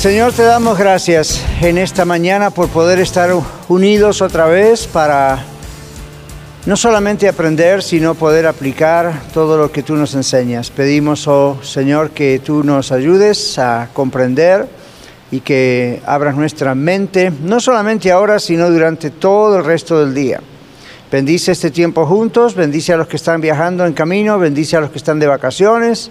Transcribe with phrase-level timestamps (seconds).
[0.00, 3.30] Señor, te damos gracias en esta mañana por poder estar
[3.68, 5.44] unidos otra vez para
[6.64, 10.70] no solamente aprender, sino poder aplicar todo lo que tú nos enseñas.
[10.70, 14.70] Pedimos, oh Señor, que tú nos ayudes a comprender
[15.30, 20.40] y que abras nuestra mente, no solamente ahora, sino durante todo el resto del día.
[21.12, 24.90] Bendice este tiempo juntos, bendice a los que están viajando en camino, bendice a los
[24.92, 26.10] que están de vacaciones.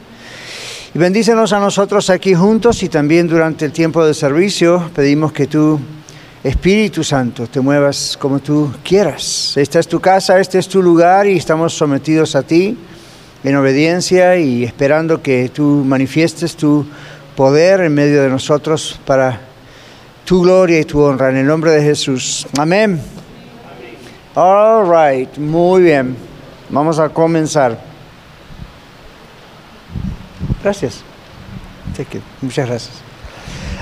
[0.91, 5.45] Y bendícenos a nosotros aquí juntos y también durante el tiempo de servicio pedimos que
[5.45, 5.79] tú,
[6.43, 9.55] Espíritu Santo, te muevas como tú quieras.
[9.55, 12.75] Esta es tu casa, este es tu lugar y estamos sometidos a ti
[13.43, 16.83] en obediencia y esperando que tú manifiestes tu
[17.35, 19.39] poder en medio de nosotros para
[20.25, 21.29] tu gloria y tu honra.
[21.29, 22.47] En el nombre de Jesús.
[22.57, 22.99] Amén.
[24.33, 26.15] All right, muy bien.
[26.71, 27.88] Vamos a comenzar.
[30.63, 31.01] Gracias.
[32.41, 32.95] Muchas gracias.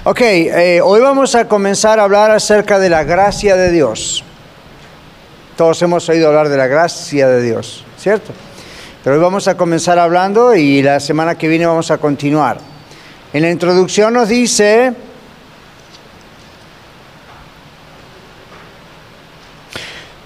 [0.04, 4.24] Ok, eh, hoy vamos a comenzar a hablar acerca de la gracia de Dios.
[5.56, 8.32] Todos hemos oído hablar de la gracia de Dios, ¿cierto?
[9.04, 12.60] Pero hoy vamos a comenzar hablando y la semana que viene vamos a continuar.
[13.34, 14.94] En la introducción nos dice,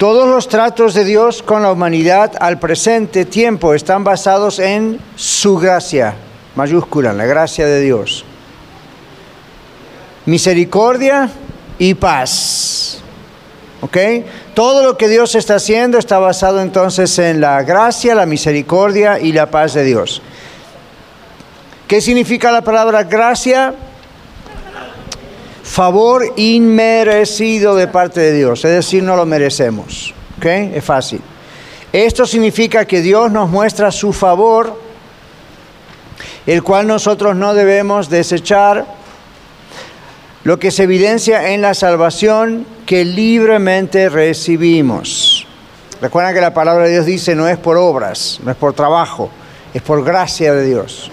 [0.01, 5.59] Todos los tratos de Dios con la humanidad al presente tiempo están basados en su
[5.59, 6.15] gracia,
[6.55, 8.25] mayúscula, la gracia de Dios.
[10.25, 11.29] Misericordia
[11.79, 12.99] y paz.
[13.81, 13.97] ¿Ok?
[14.53, 19.31] Todo lo que Dios está haciendo está basado entonces en la gracia, la misericordia y
[19.31, 20.21] la paz de Dios.
[21.87, 23.73] ¿Qué significa la palabra gracia?
[25.63, 30.13] Favor inmerecido de parte de Dios, es decir, no lo merecemos.
[30.37, 30.45] ¿Ok?
[30.45, 31.21] Es fácil.
[31.91, 34.80] Esto significa que Dios nos muestra su favor
[36.45, 38.85] el cual nosotros no debemos desechar,
[40.43, 45.45] lo que se evidencia en la salvación que libremente recibimos.
[46.01, 49.29] Recuerden que la palabra de Dios dice no es por obras, no es por trabajo,
[49.71, 51.11] es por gracia de Dios.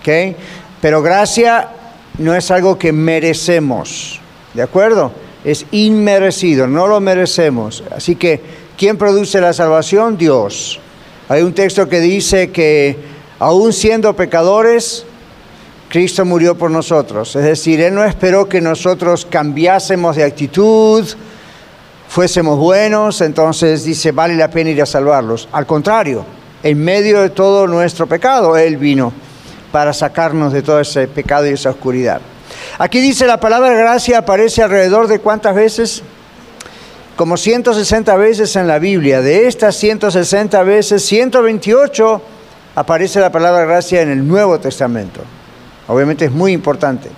[0.00, 0.36] ¿Okay?
[0.82, 1.70] Pero gracia
[2.18, 4.20] no es algo que merecemos,
[4.52, 5.12] ¿de acuerdo?
[5.42, 7.82] Es inmerecido, no lo merecemos.
[7.94, 8.40] Así que,
[8.76, 10.18] ¿quién produce la salvación?
[10.18, 10.80] Dios.
[11.28, 15.04] Hay un texto que dice que aún siendo pecadores,
[15.88, 17.34] Cristo murió por nosotros.
[17.36, 21.06] Es decir, Él no esperó que nosotros cambiásemos de actitud,
[22.08, 25.48] fuésemos buenos, entonces dice, vale la pena ir a salvarlos.
[25.52, 26.24] Al contrario,
[26.62, 29.12] en medio de todo nuestro pecado, Él vino
[29.70, 32.20] para sacarnos de todo ese pecado y esa oscuridad.
[32.78, 36.02] Aquí dice la palabra gracia aparece alrededor de cuántas veces?
[37.16, 39.20] Como 160 veces en la Biblia.
[39.20, 42.22] De estas 160 veces, 128
[42.76, 45.22] aparece la palabra gracia en el Nuevo Testamento.
[45.88, 47.08] Obviamente es muy importante.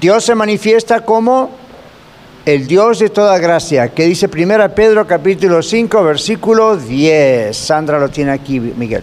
[0.00, 1.50] Dios se manifiesta como
[2.46, 7.54] el Dios de toda gracia, que dice 1 Pedro capítulo 5, versículo 10.
[7.54, 9.02] Sandra lo tiene aquí, Miguel.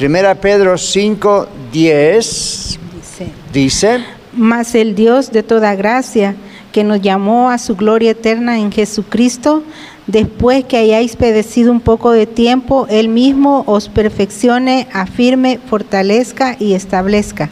[0.00, 6.34] 1 Pedro 5, 10 dice, dice, Mas el Dios de toda gracia,
[6.72, 9.62] que nos llamó a su gloria eterna en Jesucristo,
[10.10, 16.74] después que hayáis padecido un poco de tiempo, Él mismo os perfeccione, afirme, fortalezca y
[16.74, 17.48] establezca.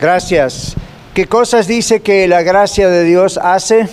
[0.00, 0.74] Gracias.
[1.14, 3.88] ¿Qué cosas dice que la gracia de Dios hace?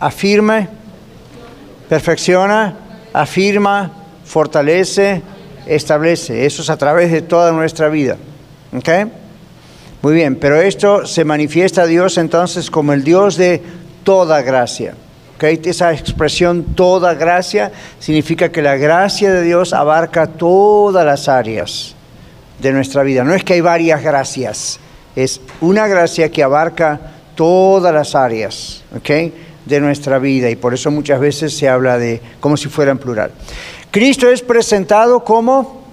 [0.00, 0.68] Afirme,
[1.88, 2.76] perfecciona,
[3.12, 3.92] afirma,
[4.24, 5.22] fortalece,
[5.66, 6.46] establece.
[6.46, 8.16] Eso es a través de toda nuestra vida.
[8.74, 8.88] ¿Ok?
[10.02, 13.62] Muy bien, pero esto se manifiesta a Dios entonces como el Dios de
[14.02, 14.94] toda gracia.
[15.40, 21.94] Esa expresión toda gracia significa que la gracia de Dios abarca todas las áreas
[22.60, 23.24] de nuestra vida.
[23.24, 24.78] No es que hay varias gracias,
[25.14, 26.98] es una gracia que abarca
[27.34, 28.82] todas las áreas
[29.66, 32.98] de nuestra vida y por eso muchas veces se habla de como si fuera en
[32.98, 33.30] plural.
[33.90, 35.84] Cristo es presentado como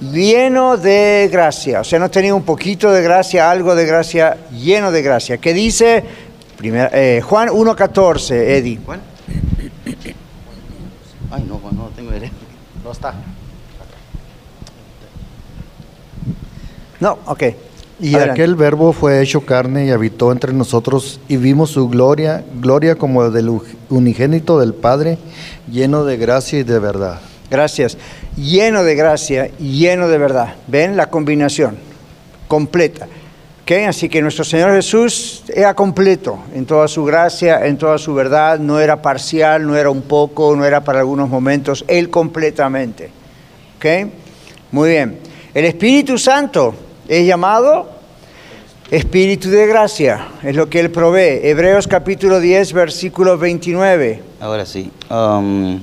[0.00, 4.90] lleno de gracia, o sea, no tenía un poquito de gracia, algo de gracia, lleno
[4.90, 6.02] de gracia, que dice
[6.62, 8.78] eh, Juan 1.14, Eddie.
[8.84, 9.00] Juan.
[11.30, 12.10] Ay, no, no tengo
[12.84, 13.14] No está.
[17.00, 17.42] No, ok.
[18.00, 18.42] Y Adelante.
[18.42, 23.30] aquel verbo fue hecho carne y habitó entre nosotros y vimos su gloria, gloria como
[23.30, 23.60] del
[23.90, 25.18] unigénito del Padre,
[25.70, 27.20] lleno de gracia y de verdad.
[27.50, 27.98] Gracias.
[28.36, 30.54] Lleno de gracia, lleno de verdad.
[30.66, 31.76] ¿Ven la combinación?
[32.48, 33.06] Completa.
[33.62, 33.70] ¿Ok?
[33.88, 38.58] Así que nuestro Señor Jesús era completo en toda su gracia, en toda su verdad.
[38.58, 41.84] No era parcial, no era un poco, no era para algunos momentos.
[41.86, 43.10] Él completamente.
[43.76, 44.10] ¿Ok?
[44.72, 45.18] Muy bien.
[45.54, 46.74] El Espíritu Santo
[47.06, 47.88] es llamado
[48.90, 50.26] Espíritu de gracia.
[50.42, 51.40] Es lo que Él provee.
[51.44, 54.22] Hebreos capítulo 10, versículo 29.
[54.40, 54.90] Ahora sí.
[55.08, 55.80] um,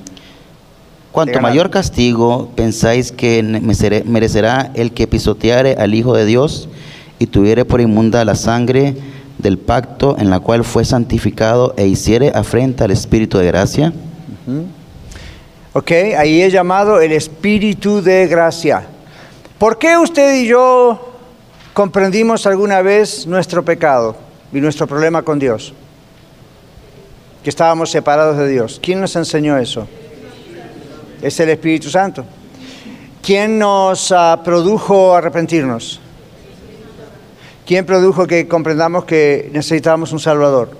[1.10, 6.68] cuanto mayor castigo pensáis que merecerá el que pisoteare al Hijo de Dios
[7.20, 8.96] y tuviere por inmunda la sangre
[9.38, 13.92] del pacto en la cual fue santificado e hiciere afrenta al Espíritu de gracia.
[15.74, 15.90] ¿Ok?
[16.16, 18.84] Ahí es llamado el Espíritu de gracia.
[19.58, 21.12] ¿Por qué usted y yo
[21.74, 24.16] comprendimos alguna vez nuestro pecado
[24.50, 25.74] y nuestro problema con Dios?
[27.44, 28.80] Que estábamos separados de Dios.
[28.82, 29.86] ¿Quién nos enseñó eso?
[31.20, 32.24] Es el Espíritu Santo.
[33.22, 36.00] ¿Quién nos ah, produjo arrepentirnos?
[37.70, 40.76] ¿Quién produjo que comprendamos que necesitábamos un Salvador?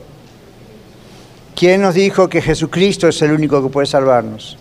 [1.54, 4.58] ¿Quién nos dijo que Jesucristo es el único que puede salvarnos?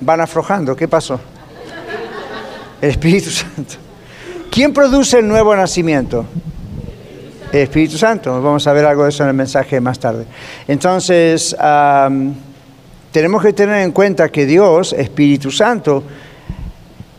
[0.00, 1.20] Van aflojando, ¿qué pasó?
[2.82, 3.74] El Espíritu Santo.
[4.50, 6.26] ¿Quién produce el nuevo nacimiento?
[7.52, 8.42] El Espíritu Santo.
[8.42, 10.26] Vamos a ver algo de eso en el mensaje más tarde.
[10.66, 11.54] Entonces,
[13.12, 16.02] tenemos que tener en cuenta que Dios, Espíritu Santo,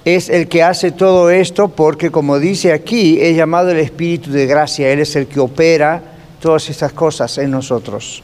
[0.04, 4.48] es el que hace todo esto porque, como dice aquí, es llamado el Espíritu de
[4.48, 4.90] gracia.
[4.90, 6.02] Él es el que opera
[6.40, 8.24] todas estas cosas en nosotros.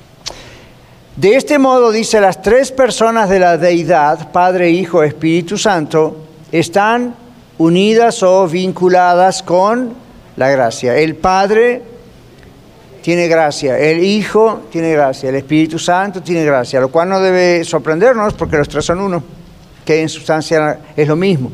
[1.16, 6.18] De este modo, dice, las tres personas de la deidad, Padre, Hijo, Espíritu Santo,
[6.52, 7.16] están
[7.58, 9.94] unidas o vinculadas con
[10.36, 10.96] la gracia.
[10.98, 11.82] El Padre
[13.02, 17.64] tiene gracia, el Hijo tiene gracia, el Espíritu Santo tiene gracia, lo cual no debe
[17.64, 19.24] sorprendernos porque los tres son uno,
[19.86, 21.52] que en sustancia es lo mismo.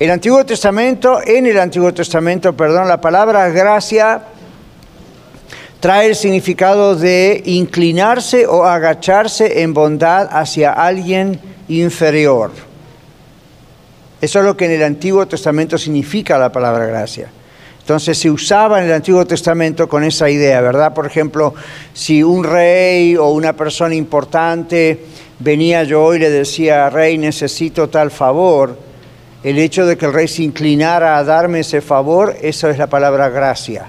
[0.00, 4.22] El Antiguo Testamento, en el Antiguo Testamento, perdón, la palabra gracia
[5.78, 11.38] trae el significado de inclinarse o agacharse en bondad hacia alguien
[11.68, 12.50] inferior.
[14.22, 17.28] Eso es lo que en el Antiguo Testamento significa la palabra gracia.
[17.80, 20.94] Entonces se usaba en el Antiguo Testamento con esa idea, ¿verdad?
[20.94, 21.52] Por ejemplo,
[21.92, 24.98] si un rey o una persona importante
[25.40, 28.88] venía yo y le decía, rey, necesito tal favor,
[29.42, 32.88] el hecho de que el rey se inclinara a darme ese favor, eso es la
[32.88, 33.86] palabra gracia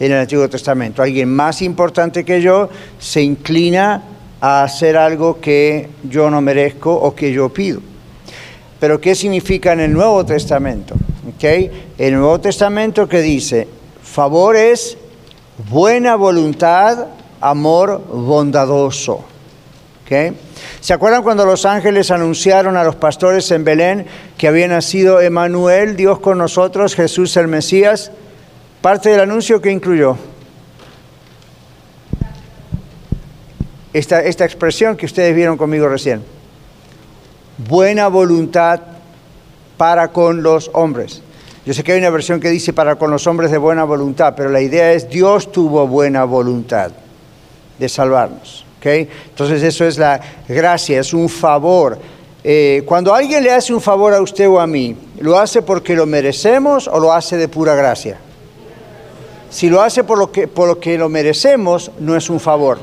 [0.00, 1.02] en el Antiguo Testamento.
[1.02, 2.68] Alguien más importante que yo
[2.98, 4.02] se inclina
[4.40, 7.80] a hacer algo que yo no merezco o que yo pido.
[8.80, 10.94] Pero ¿qué significa en el Nuevo Testamento?
[11.28, 11.44] ¿Ok?
[11.98, 13.68] El Nuevo Testamento que dice,
[14.02, 14.96] favor es
[15.68, 17.06] buena voluntad,
[17.40, 19.29] amor bondadoso.
[20.10, 20.34] ¿Ok?
[20.80, 25.94] ¿Se acuerdan cuando los ángeles anunciaron a los pastores en Belén que había nacido Emanuel,
[25.94, 28.10] Dios con nosotros, Jesús el Mesías?
[28.82, 30.16] Parte del anuncio que incluyó
[33.92, 36.24] esta, esta expresión que ustedes vieron conmigo recién.
[37.68, 38.80] Buena voluntad
[39.76, 41.22] para con los hombres.
[41.64, 44.34] Yo sé que hay una versión que dice para con los hombres de buena voluntad,
[44.36, 46.90] pero la idea es Dios tuvo buena voluntad
[47.78, 48.64] de salvarnos.
[48.80, 48.86] ¿Ok?
[49.28, 51.98] Entonces eso es la gracia, es un favor.
[52.42, 55.94] Eh, cuando alguien le hace un favor a usted o a mí, ¿lo hace porque
[55.94, 58.18] lo merecemos o lo hace de pura gracia?
[59.50, 62.78] Si lo hace por lo que, por lo, que lo merecemos, no es un favor.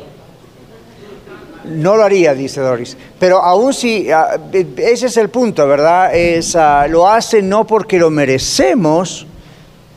[1.65, 2.95] No lo haría, dice Doris.
[3.19, 6.15] Pero aún si, ah, ese es el punto, ¿verdad?
[6.15, 9.25] Es, ah, lo hace no porque lo merecemos,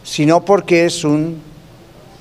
[0.03, 1.43] sino porque es un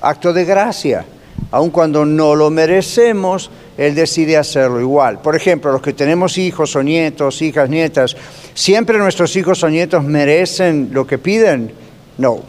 [0.02, 1.06] acto de gracia.
[1.52, 5.20] Aun cuando no lo merecemos, Él decide hacerlo igual.
[5.20, 8.16] Por ejemplo, los que tenemos hijos o nietos, hijas, nietas,
[8.54, 11.72] ¿siempre nuestros hijos o nietos merecen lo que piden?
[12.18, 12.40] No.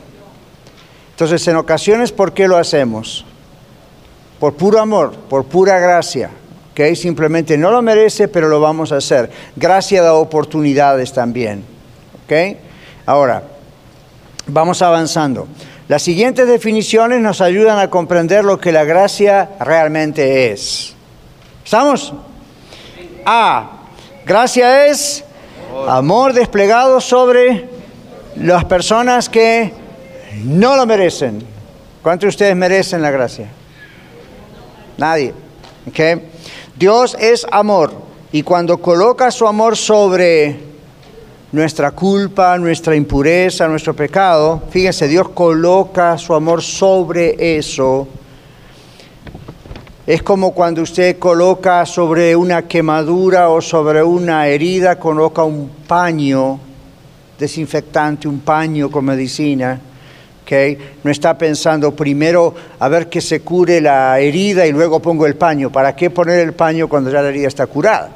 [1.11, 3.25] Entonces, en ocasiones, ¿por qué lo hacemos?
[4.39, 6.29] Por puro amor, por pura gracia.
[6.71, 6.95] ¿ok?
[6.95, 9.29] Simplemente no lo merece, pero lo vamos a hacer.
[9.55, 11.63] Gracia da oportunidades también.
[12.25, 12.57] ¿ok?
[13.05, 13.43] Ahora,
[14.47, 15.47] vamos avanzando.
[15.91, 20.93] Las siguientes definiciones nos ayudan a comprender lo que la gracia realmente es.
[21.65, 22.13] ¿Estamos?
[23.25, 23.71] A.
[24.25, 25.25] Gracia es
[25.89, 27.67] amor desplegado sobre
[28.37, 29.73] las personas que
[30.45, 31.43] no lo merecen.
[32.01, 33.49] ¿Cuántos de ustedes merecen la gracia?
[34.97, 35.33] Nadie.
[35.89, 36.21] ¿ok?
[36.77, 37.91] Dios es amor
[38.31, 40.70] y cuando coloca su amor sobre
[41.51, 48.07] nuestra culpa, nuestra impureza, nuestro pecado, fíjense, Dios coloca su amor sobre eso.
[50.07, 56.59] Es como cuando usted coloca sobre una quemadura o sobre una herida, coloca un paño
[57.37, 59.79] desinfectante, un paño con medicina.
[60.43, 60.77] ¿okay?
[61.03, 65.35] No está pensando primero a ver que se cure la herida y luego pongo el
[65.35, 65.71] paño.
[65.71, 68.09] ¿Para qué poner el paño cuando ya la herida está curada?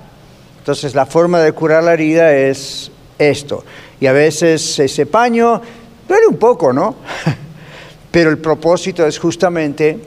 [0.57, 3.63] Entonces la forma de curar la herida es esto.
[3.99, 5.61] Y a veces ese paño
[6.07, 6.95] duele un poco, ¿no?
[8.11, 9.99] Pero el propósito es justamente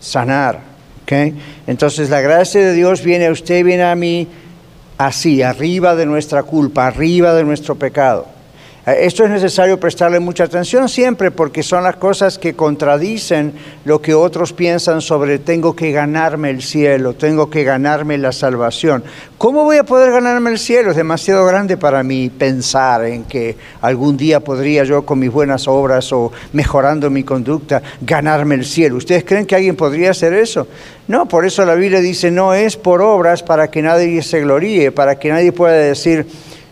[0.00, 0.76] sanar.
[1.66, 4.26] Entonces la gracia de Dios viene a usted, viene a mí
[4.98, 8.26] así, arriba de nuestra culpa, arriba de nuestro pecado.
[8.86, 13.52] Eh, esto es necesario prestarle mucha atención siempre porque son las cosas que contradicen
[13.84, 19.02] lo que otros piensan sobre tengo que ganarme el cielo, tengo que ganarme la salvación.
[19.38, 20.92] ¿Cómo voy a poder ganarme el cielo?
[20.92, 25.66] Es demasiado grande para mí pensar en que algún día podría yo con mis buenas
[25.66, 28.96] obras o mejorando mi conducta ganarme el cielo.
[28.98, 30.68] ¿Ustedes creen que alguien podría hacer eso?
[31.08, 34.92] No, por eso la Biblia dice no es por obras para que nadie se gloríe,
[34.92, 36.26] para que nadie pueda decir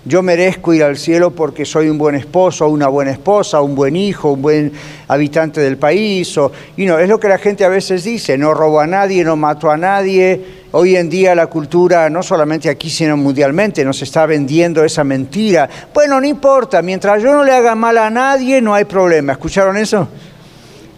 [0.07, 3.97] yo merezco ir al cielo porque soy un buen esposo, una buena esposa, un buen
[3.97, 4.73] hijo, un buen
[5.09, 6.37] habitante del país.
[6.37, 9.25] O, y no, es lo que la gente a veces dice, no robo a nadie,
[9.25, 10.65] no mato a nadie.
[10.73, 15.71] Hoy en día la cultura, no solamente aquí, sino mundialmente, nos está vendiendo esa mentira.
[15.95, 19.33] Bueno, no importa, mientras yo no le haga mal a nadie, no hay problema.
[19.33, 20.07] ¿Escucharon eso?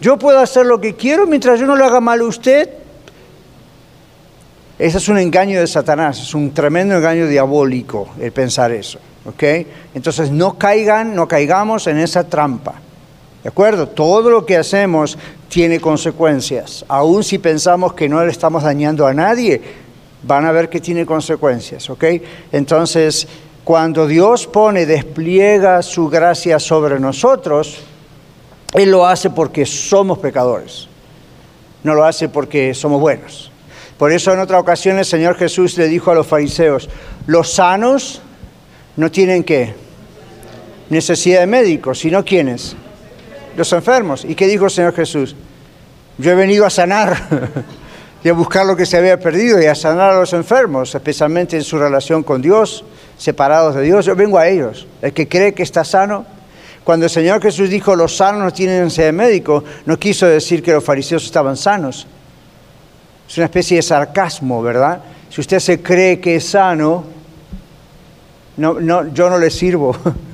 [0.01, 2.69] Yo puedo hacer lo que quiero mientras yo no le haga mal a usted,
[4.79, 8.99] ese es un engaño de Satanás, es un tremendo engaño diabólico el pensar eso.
[9.25, 9.43] ¿ok?
[9.95, 12.75] Entonces no caigan, no caigamos en esa trampa.
[13.43, 13.87] ¿De acuerdo?
[13.87, 15.17] Todo lo que hacemos
[15.49, 16.85] tiene consecuencias.
[16.87, 19.61] Aun si pensamos que no le estamos dañando a nadie,
[20.23, 21.89] van a ver que tiene consecuencias.
[21.89, 22.03] ¿ok?
[22.51, 23.27] Entonces,
[23.63, 27.79] cuando Dios pone, despliega su gracia sobre nosotros,
[28.73, 30.87] Él lo hace porque somos pecadores.
[31.83, 33.51] No lo hace porque somos buenos.
[33.97, 36.89] Por eso en otra ocasión el Señor Jesús le dijo a los fariseos,
[37.25, 38.21] los sanos
[38.95, 39.73] no tienen qué?
[40.89, 42.75] Necesidad de médicos, sino quiénes?
[43.55, 44.23] Los enfermos.
[44.23, 45.35] ¿Y qué dijo el Señor Jesús?
[46.19, 47.17] Yo he venido a sanar
[48.23, 51.57] y a buscar lo que se había perdido y a sanar a los enfermos, especialmente
[51.57, 52.83] en su relación con Dios,
[53.17, 54.05] separados de Dios.
[54.05, 54.87] Yo vengo a ellos.
[55.01, 56.25] El que cree que está sano,
[56.83, 60.63] cuando el Señor Jesús dijo los sanos no tienen necesidad de médico, no quiso decir
[60.63, 62.07] que los fariseos estaban sanos,
[63.27, 65.01] es una especie de sarcasmo, ¿verdad?
[65.29, 67.03] Si usted se cree que es sano,
[68.57, 69.95] no, no, yo no le sirvo.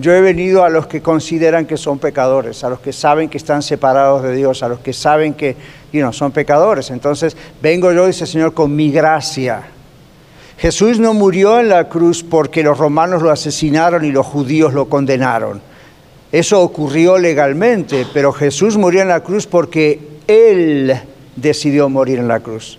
[0.00, 3.36] Yo he venido a los que consideran que son pecadores, a los que saben que
[3.36, 5.56] están separados de Dios, a los que saben que
[6.12, 6.90] son pecadores.
[6.90, 9.60] Entonces, vengo yo, dice el Señor, con mi gracia.
[10.56, 14.88] Jesús no murió en la cruz porque los romanos lo asesinaron y los judíos lo
[14.88, 15.60] condenaron.
[16.30, 20.96] Eso ocurrió legalmente, pero Jesús murió en la cruz porque Él
[21.40, 22.78] decidió morir en la cruz.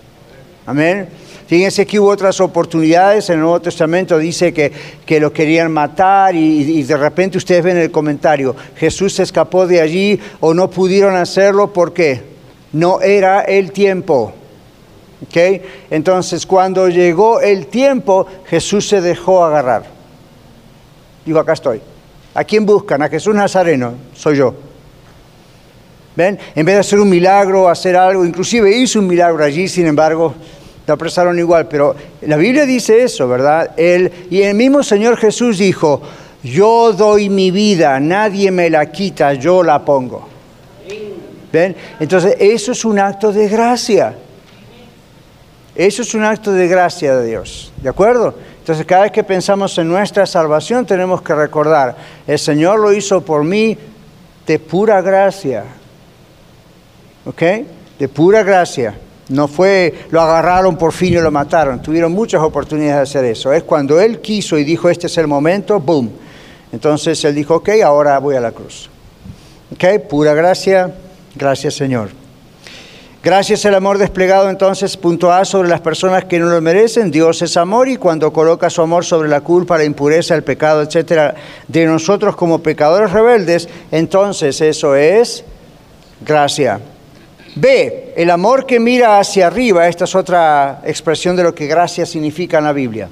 [0.66, 1.08] Amén.
[1.46, 4.70] Fíjense que hubo otras oportunidades, en el Nuevo Testamento dice que,
[5.04, 9.66] que lo querían matar y, y, de repente ustedes ven el comentario, Jesús se escapó
[9.66, 12.22] de allí o no pudieron hacerlo porque
[12.72, 14.32] no era el tiempo.
[15.26, 15.60] ¿Okay?
[15.90, 19.84] Entonces cuando llegó el tiempo, Jesús se dejó agarrar.
[21.26, 21.80] Digo, acá estoy.
[22.32, 23.02] ¿A quién buscan?
[23.02, 24.69] A Jesús Nazareno, soy yo.
[26.16, 26.38] ¿Ven?
[26.54, 30.34] En vez de hacer un milagro, hacer algo, inclusive hizo un milagro allí, sin embargo,
[30.86, 31.68] lo apresaron igual.
[31.68, 33.72] Pero la Biblia dice eso, ¿verdad?
[33.76, 36.02] Él, y el mismo Señor Jesús dijo,
[36.42, 40.28] yo doy mi vida, nadie me la quita, yo la pongo.
[41.52, 41.74] ¿Ven?
[41.98, 44.14] Entonces, eso es un acto de gracia.
[45.74, 48.34] Eso es un acto de gracia de Dios, ¿de acuerdo?
[48.58, 53.24] Entonces, cada vez que pensamos en nuestra salvación, tenemos que recordar, el Señor lo hizo
[53.24, 53.78] por mí
[54.46, 55.64] de pura gracia.
[57.30, 57.42] ¿Ok?
[57.98, 58.94] De pura gracia.
[59.28, 61.80] No fue, lo agarraron por fin y lo mataron.
[61.80, 63.52] Tuvieron muchas oportunidades de hacer eso.
[63.52, 66.10] Es cuando Él quiso y dijo, este es el momento, boom.
[66.72, 68.90] Entonces Él dijo, ok, ahora voy a la cruz.
[69.72, 70.92] Ok, pura gracia,
[71.36, 72.10] gracias Señor.
[73.22, 77.10] Gracias al amor desplegado entonces, punto A, sobre las personas que no lo merecen.
[77.10, 80.82] Dios es amor y cuando coloca su amor sobre la culpa, la impureza, el pecado,
[80.82, 81.34] etcétera,
[81.68, 85.44] de nosotros como pecadores rebeldes, entonces eso es
[86.26, 86.80] gracia.
[87.54, 92.06] B, el amor que mira hacia arriba, esta es otra expresión de lo que gracia
[92.06, 93.08] significa en la Biblia.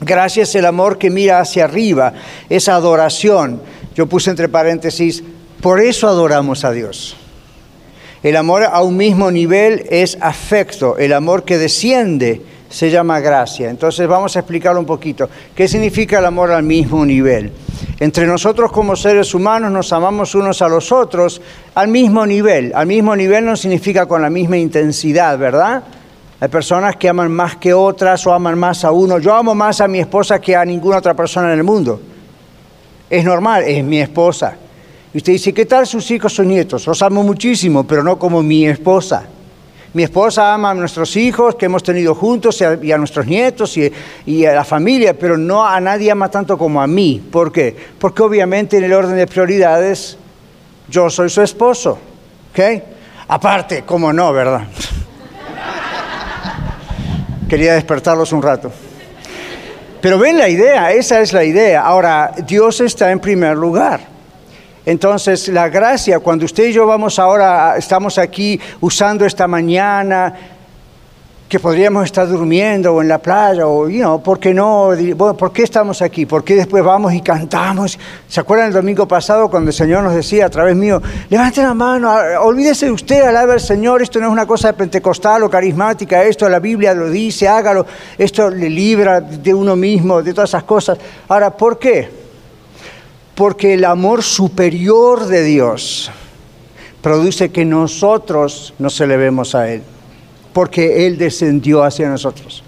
[0.00, 2.14] Gracia es el amor que mira hacia arriba,
[2.48, 3.60] es adoración.
[3.94, 5.22] Yo puse entre paréntesis,
[5.60, 7.16] por eso adoramos a Dios.
[8.22, 13.68] El amor a un mismo nivel es afecto, el amor que desciende se llama gracia.
[13.68, 15.28] Entonces vamos a explicarlo un poquito.
[15.54, 17.52] ¿Qué significa el amor al mismo nivel?
[18.00, 21.42] Entre nosotros como seres humanos nos amamos unos a los otros
[21.74, 22.72] al mismo nivel.
[22.74, 25.84] Al mismo nivel no significa con la misma intensidad, ¿verdad?
[26.40, 29.18] Hay personas que aman más que otras o aman más a uno.
[29.18, 32.00] Yo amo más a mi esposa que a ninguna otra persona en el mundo.
[33.10, 34.56] Es normal, es mi esposa.
[35.12, 36.86] Y usted dice, ¿qué tal sus hijos o nietos?
[36.86, 39.24] Los amo muchísimo, pero no como mi esposa.
[39.92, 43.92] Mi esposa ama a nuestros hijos que hemos tenido juntos y a, nuestros nietos y,
[44.24, 47.20] y, a la familia, pero no a nadie ama tanto como a mí.
[47.30, 47.76] ¿Por qué?
[47.98, 50.16] Porque obviamente en el orden de prioridades
[50.88, 51.98] yo soy su esposo.
[52.52, 52.82] ¿Ok?
[53.28, 54.62] Aparte, como no, ¿verdad?
[57.48, 58.70] Quería despertarlos un rato.
[60.00, 61.82] Pero ven la idea, esa es la idea.
[61.82, 64.00] Ahora, Dios está en primer lugar.
[64.86, 70.34] Entonces, la gracia, cuando usted y yo vamos ahora, estamos aquí usando esta mañana,
[71.50, 74.92] que podríamos estar durmiendo o en la playa, o, you know, ¿por qué no?
[75.16, 76.24] Bueno, ¿por qué estamos aquí?
[76.24, 77.98] ¿Por qué después vamos y cantamos?
[78.28, 81.74] ¿Se acuerdan el domingo pasado cuando el Señor nos decía a través mío, levante la
[81.74, 86.22] mano, olvídese de usted, alabe al Señor, esto no es una cosa pentecostal o carismática,
[86.22, 87.84] esto la Biblia lo dice, hágalo,
[88.16, 90.98] esto le libra de uno mismo, de todas esas cosas.
[91.26, 92.19] Ahora, ¿por qué?
[93.40, 96.10] Porque el amor superior de Dios
[97.00, 99.82] produce que nosotros nos elevemos a Él,
[100.52, 102.62] porque Él descendió hacia nosotros.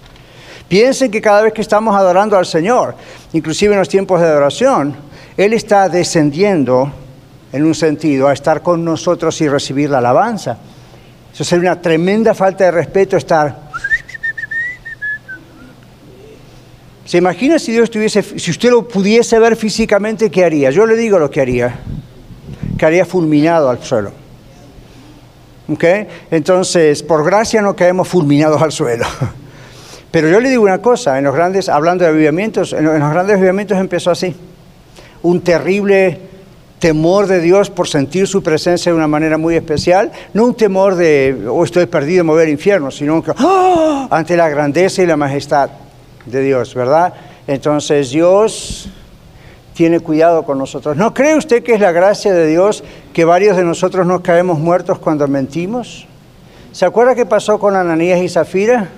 [0.67, 2.95] Piensen que cada vez que estamos adorando al Señor,
[3.33, 4.95] inclusive en los tiempos de adoración,
[5.37, 6.91] Él está descendiendo
[7.51, 10.57] en un sentido a estar con nosotros y recibir la alabanza.
[11.31, 13.62] Eso sería una tremenda falta de respeto estar
[17.05, 20.71] ¿Se imagina si Dios si usted lo pudiese ver físicamente, qué haría?
[20.71, 21.79] Yo le digo lo que haría.
[22.77, 24.11] Que haría fulminado al suelo.
[25.69, 25.83] ¿Ok?
[26.31, 29.05] Entonces, por gracia no caemos fulminados al suelo.
[30.11, 33.37] Pero yo le digo una cosa, en los grandes, hablando de avivamientos, en los grandes
[33.37, 34.35] avivamientos empezó así.
[35.23, 36.19] Un terrible
[36.79, 40.95] temor de Dios por sentir su presencia de una manera muy especial, no un temor
[40.95, 44.07] de, oh, estoy perdido, mover infierno, sino que, ¡ah!
[44.11, 45.69] ante la grandeza y la majestad
[46.25, 47.13] de Dios, ¿verdad?
[47.47, 48.89] Entonces Dios
[49.73, 50.95] tiene cuidado con nosotros.
[50.95, 52.83] ¿No cree usted que es la gracia de Dios
[53.13, 56.07] que varios de nosotros nos caemos muertos cuando mentimos?
[56.71, 58.89] ¿Se acuerda qué pasó con Ananías y Zafira?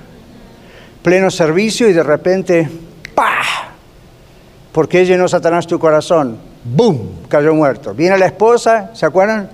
[1.02, 2.70] Pleno servicio y de repente,
[3.14, 3.72] ¡pah!
[4.72, 6.38] ¿Por qué llenó Satanás tu corazón?
[6.64, 7.28] ¡Bum!
[7.30, 7.94] Cayó muerto.
[7.94, 9.50] Viene la esposa, ¿se acuerdan?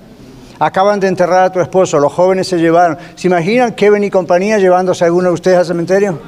[0.59, 2.97] Acaban de enterrar a tu esposo, los jóvenes se llevaron.
[3.15, 6.19] ¿Se imaginan Kevin y compañía llevándose a alguno de ustedes al cementerio?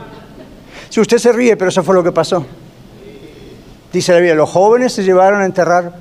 [0.93, 2.45] Si usted se ríe, pero eso fue lo que pasó.
[3.91, 5.91] Dice la Biblia, los jóvenes se llevaron a enterrar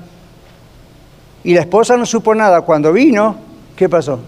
[1.43, 2.61] y la esposa no supo nada.
[2.61, 3.35] Cuando vino,
[3.75, 4.19] ¿qué pasó?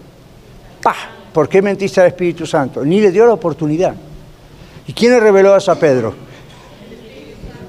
[0.82, 0.96] ¡Pah!
[1.32, 2.84] ¿Por qué mentiste al Espíritu Santo?
[2.84, 3.94] Ni le dio la oportunidad.
[4.88, 6.12] ¿Y quién le reveló eso a Pedro?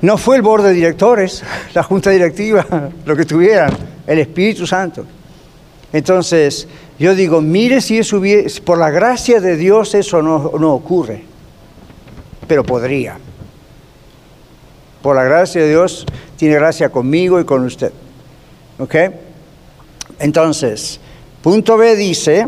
[0.02, 1.44] No fue el borde de directores,
[1.76, 2.66] la junta directiva,
[3.06, 5.06] lo que tuvieran, el Espíritu Santo.
[5.94, 8.20] Entonces, yo digo, mire si eso
[8.66, 11.37] por la gracia de Dios eso no, no ocurre
[12.48, 13.18] pero podría.
[15.02, 16.06] Por la gracia de Dios,
[16.38, 17.92] tiene gracia conmigo y con usted.
[18.80, 18.96] ¿Ok?
[20.20, 21.00] Entonces,
[21.42, 22.48] punto B dice,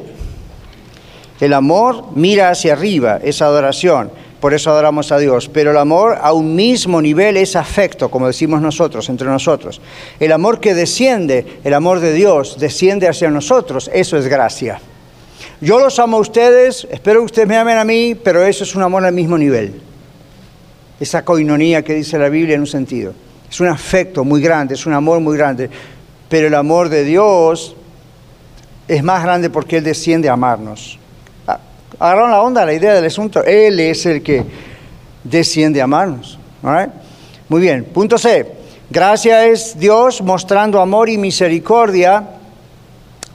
[1.40, 6.18] el amor mira hacia arriba, es adoración, por eso adoramos a Dios, pero el amor
[6.22, 9.82] a un mismo nivel es afecto, como decimos nosotros, entre nosotros.
[10.20, 14.80] El amor que desciende, el amor de Dios, desciende hacia nosotros, eso es gracia.
[15.62, 18.76] Yo los amo a ustedes, espero que ustedes me amen a mí, pero eso es
[18.76, 19.89] un amor al mismo nivel
[21.00, 23.14] esa coinonía que dice la Biblia en un sentido.
[23.50, 25.70] Es un afecto muy grande, es un amor muy grande,
[26.28, 27.76] pero el amor de Dios
[28.88, 31.00] es más grande porque Él desciende a amarnos.
[32.00, 33.44] Agarraron la onda, la idea del asunto.
[33.44, 34.44] Él es el que
[35.24, 36.38] desciende a amarnos.
[37.50, 38.56] Muy bien, punto C.
[38.90, 42.24] Gracia es Dios mostrando amor y misericordia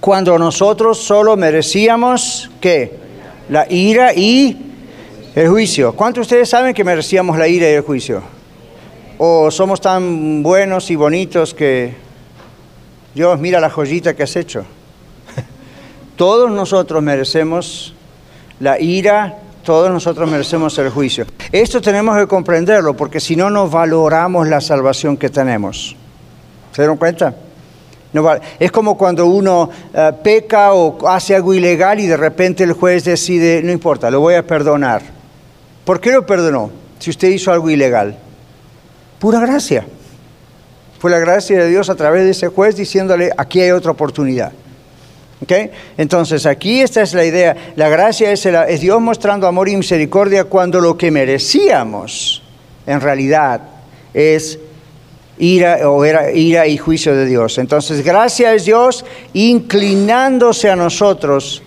[0.01, 2.99] cuando nosotros solo merecíamos, ¿qué?
[3.49, 4.74] La ira y
[5.35, 5.93] el juicio.
[5.95, 8.23] ¿Cuántos de ustedes saben que merecíamos la ira y el juicio?
[9.19, 11.95] ¿O somos tan buenos y bonitos que
[13.15, 14.65] Dios mira la joyita que has hecho?
[16.17, 17.95] Todos nosotros merecemos
[18.61, 21.27] la ira, todos nosotros merecemos el juicio.
[21.51, 25.97] Esto tenemos que comprenderlo porque si no, no valoramos la salvación que tenemos.
[26.71, 27.35] ¿Se dieron cuenta?
[28.61, 33.05] es como cuando uno eh, peca o hace algo ilegal y de repente el juez
[33.05, 35.14] decide, no importa, lo voy a perdonar.
[35.85, 38.17] ¿Por qué lo perdonó si usted hizo algo ilegal?
[39.19, 39.87] Pura gracia.
[40.99, 44.53] Fue la gracia de Dios a través de ese juez diciéndole, aquí hay otra oportunidad.
[45.43, 45.53] ¿Ok?
[45.99, 47.55] Entonces aquí esta es la idea.
[47.77, 52.43] La gracia es, Dios mostrando amor y misericordia cuando lo que merecíamos
[52.87, 53.61] en realidad
[54.15, 54.59] es
[55.37, 57.59] ira o era ira y juicio de Dios.
[57.59, 61.63] Entonces gracia es Dios inclinándose a nosotros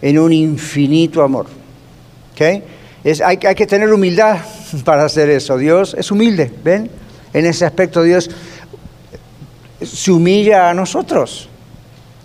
[0.00, 1.46] en un infinito amor.
[2.32, 2.62] ¿Ok?
[3.24, 4.38] Hay, que tener humildad
[4.84, 5.56] para hacer eso.
[5.56, 6.90] Dios es humilde, ¿ven?
[7.32, 8.30] En ese aspecto Dios
[9.80, 11.48] se humilla a nosotros.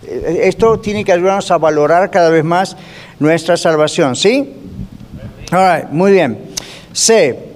[0.04, 2.78] Eh, Esto tiene que ayudarnos a valorar cada vez más
[3.20, 4.54] nuestra salvación, ¿sí?
[5.92, 6.40] Muy bien.
[6.94, 7.48] C.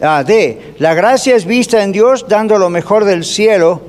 [0.00, 0.74] Ah, D.
[0.78, 3.82] La gracia es vista en Dios dando lo mejor del cielo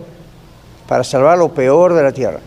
[0.88, 2.40] para salvar lo peor de la tierra.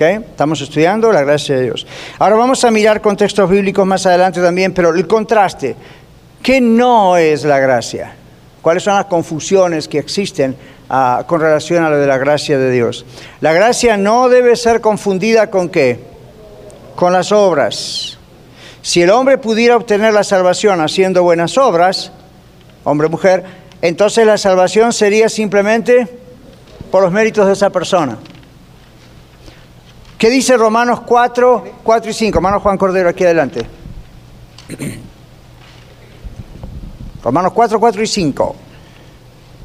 [0.00, 1.84] Estamos estudiando la gracia de Dios.
[2.20, 5.74] Ahora vamos a mirar contextos bíblicos más adelante también, pero el contraste.
[6.40, 8.14] ¿Qué no es la gracia?
[8.62, 10.56] ¿Cuáles son las confusiones que existen
[10.88, 13.04] ah, con relación a lo de la gracia de Dios?
[13.40, 15.98] La gracia no debe ser confundida con qué?
[16.94, 18.18] Con las obras.
[18.82, 22.12] Si el hombre pudiera obtener la salvación haciendo buenas obras,
[22.84, 23.44] hombre o mujer,
[23.82, 26.06] entonces la salvación sería simplemente
[26.92, 28.16] por los méritos de esa persona.
[30.18, 32.38] ¿Qué dice Romanos 4, 4 y 5?
[32.38, 33.64] Hermano Juan Cordero, aquí adelante.
[37.22, 38.56] Romanos 4, 4 y 5.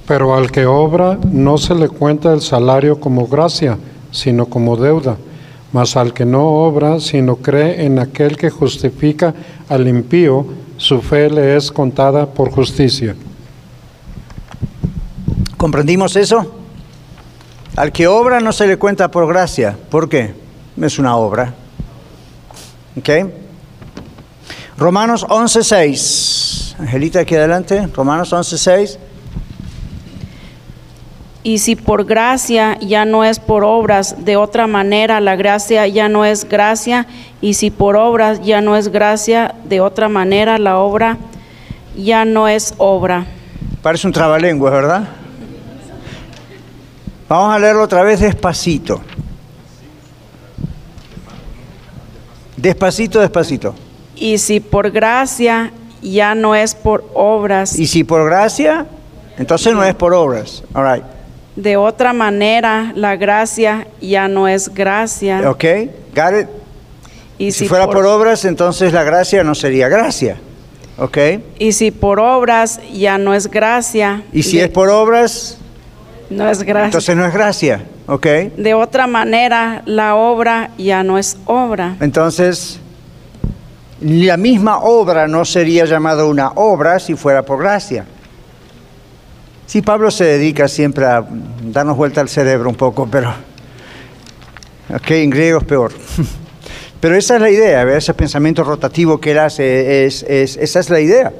[0.06, 3.80] Pero al que obra no se le cuenta el salario como gracia,
[4.12, 5.18] sino como deuda.
[5.72, 9.34] Mas al que no obra, sino cree en aquel que justifica
[9.70, 10.46] al impío,
[10.78, 13.16] su fe le es contada por justicia.
[15.58, 16.54] ¿Comprendimos eso?
[17.76, 19.76] Al que obra no se le cuenta por gracia.
[19.89, 20.42] ¿Por qué?
[20.82, 21.54] Es una obra.
[22.98, 23.10] ¿Ok?
[24.78, 26.80] Romanos 11.6.
[26.80, 27.88] Angelita, aquí adelante.
[27.94, 28.98] Romanos 11.6.
[31.44, 36.08] Y si por gracia ya no es por obras, de otra manera la gracia ya
[36.08, 37.06] no es gracia,
[37.42, 41.18] y si por obras ya no es gracia, de otra manera la obra
[41.98, 43.26] ya no es obra.
[43.82, 45.04] Parece un trabalenguas, ¿verdad?
[47.28, 49.02] Vamos a leerlo otra vez despacito.
[52.63, 53.76] Despacito, despacito.
[54.15, 58.86] Y si por gracia ya no es por obras, Y si por gracia,
[59.38, 60.63] entonces no es por obras.
[60.73, 61.04] All right.
[61.58, 65.49] de otra manera la gracia ya no es gracia.
[65.52, 65.65] ¿Ok?
[66.15, 66.47] Got it?
[67.38, 68.06] Y si, fuera por...
[68.06, 70.38] obras, entonces la gracia no sería gracia.
[70.97, 71.17] ¿Ok?
[71.60, 75.58] y si por obras ya no es gracia, Y si de- es por obras,
[76.34, 76.86] no es gracia.
[76.86, 77.84] entonces no es gracia.
[78.08, 78.26] ¿Ok?
[78.58, 81.96] de otra manera la obra ya no es obra.
[82.02, 82.80] Entonces,
[84.02, 88.06] la misma obra no sería llamada una obra si fuera por gracia.
[89.65, 91.26] Sí, Pablo se dedica siempre a
[91.63, 93.34] darnos vuelta al cerebro un poco, pero
[94.93, 95.93] ok, en griego es peor.
[97.00, 97.98] Pero esa es la idea, ¿verdad?
[97.98, 101.34] ese pensamiento rotativo que él hace, es, es- esa es la idea.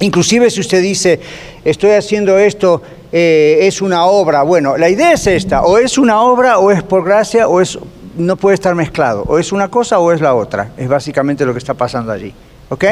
[0.00, 1.20] Inclusive si usted dice,
[1.64, 2.82] estoy haciendo esto,
[3.16, 6.82] eh, es una obra, bueno, la idea es esta, o es una obra o es
[6.82, 7.78] por gracia o es,
[8.16, 11.52] no puede estar mezclado, o es una cosa o es la otra, es básicamente lo
[11.52, 12.34] que está pasando allí.
[12.70, 12.84] ¿Ok?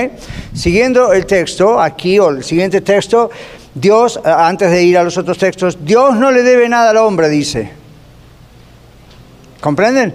[0.55, 3.33] Siguiendo el texto, aquí, o el siguiente texto,
[3.75, 7.29] Dios, antes de ir a los otros textos, Dios no le debe nada al hombre,
[7.29, 7.73] dice.
[9.61, 10.15] ¿Comprenden?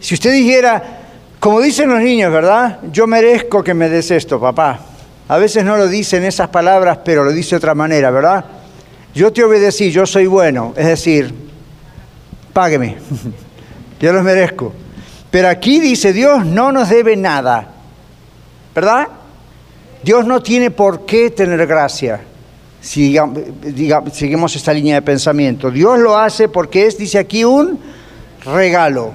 [0.00, 1.00] Si usted dijera,
[1.38, 2.78] como dicen los niños, ¿verdad?
[2.90, 4.80] Yo merezco que me des esto, papá.
[5.28, 8.61] A veces no lo dicen esas palabras, pero lo dice de otra manera, ¿verdad?
[9.14, 10.72] Yo te obedecí, yo soy bueno.
[10.76, 11.32] Es decir,
[12.52, 12.96] págueme.
[14.00, 14.72] yo los merezco.
[15.30, 17.68] Pero aquí dice, Dios no nos debe nada.
[18.74, 19.08] ¿Verdad?
[20.02, 22.20] Dios no tiene por qué tener gracia.
[22.80, 25.70] Si digam- diga- seguimos esta línea de pensamiento.
[25.70, 27.78] Dios lo hace porque es, dice aquí, un
[28.44, 29.12] regalo.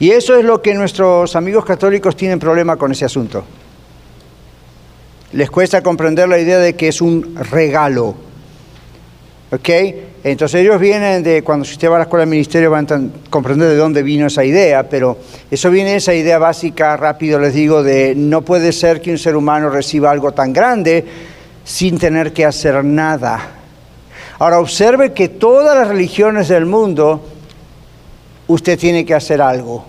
[0.00, 3.44] Y eso es lo que nuestros amigos católicos tienen problema con ese asunto.
[5.32, 8.14] Les cuesta comprender la idea de que es un regalo.
[9.50, 9.68] ¿Ok?
[10.24, 13.68] Entonces ellos vienen de, cuando usted va a la escuela de ministerio van a comprender
[13.68, 15.18] de dónde vino esa idea, pero
[15.50, 19.34] eso viene esa idea básica, rápido les digo, de no puede ser que un ser
[19.34, 21.04] humano reciba algo tan grande
[21.64, 23.40] sin tener que hacer nada.
[24.38, 27.20] Ahora observe que todas las religiones del mundo,
[28.46, 29.84] usted tiene que hacer algo.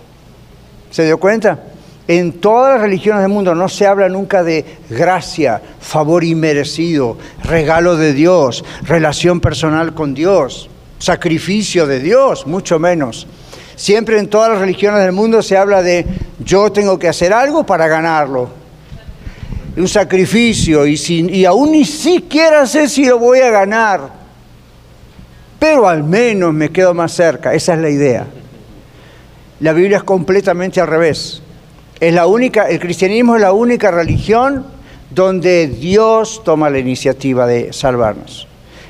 [0.90, 1.60] ¿Se dio cuenta?
[2.06, 7.96] En todas las religiones del mundo no se habla nunca de gracia, favor inmerecido, regalo
[7.96, 13.26] de Dios, relación personal con Dios, sacrificio de Dios, mucho menos.
[13.74, 16.04] Siempre en todas las religiones del mundo se habla de
[16.44, 18.50] yo tengo que hacer algo para ganarlo.
[19.76, 24.12] Un sacrificio y, sin, y aún ni siquiera sé si lo voy a ganar,
[25.58, 27.54] pero al menos me quedo más cerca.
[27.54, 28.26] Esa es la idea.
[29.60, 31.40] La Biblia es completamente al revés.
[32.00, 34.66] Es la única, el cristianismo es la única religión
[35.10, 38.48] donde Dios toma la iniciativa de salvarnos.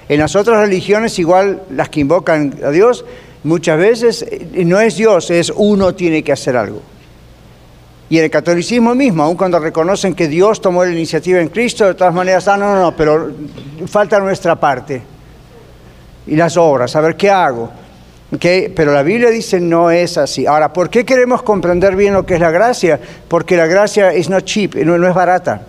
[0.08, 3.04] En las otras religiones, igual las que invocan a Dios,
[3.42, 6.80] muchas veces eh, no es Dios, es uno tiene que hacer algo.
[8.08, 11.86] Y en el catolicismo mismo, aun cuando reconocen que Dios tomó la iniciativa en Cristo,
[11.86, 13.32] de todas maneras, ah, no, no, no, pero
[13.86, 15.02] falta nuestra parte.
[16.26, 17.70] Y las obras, a ver qué hago.
[18.38, 20.46] Pero la Biblia dice no es así.
[20.46, 23.00] Ahora, ¿por qué queremos comprender bien lo que es la gracia?
[23.28, 25.66] Porque la gracia es no cheap, no, no es barata.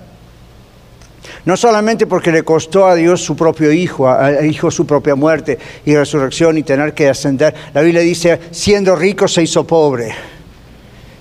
[1.45, 5.57] No solamente porque le costó a Dios su propio hijo, al hijo su propia muerte
[5.85, 7.53] y resurrección y tener que ascender.
[7.73, 10.34] La Biblia dice, siendo rico se hizo pobre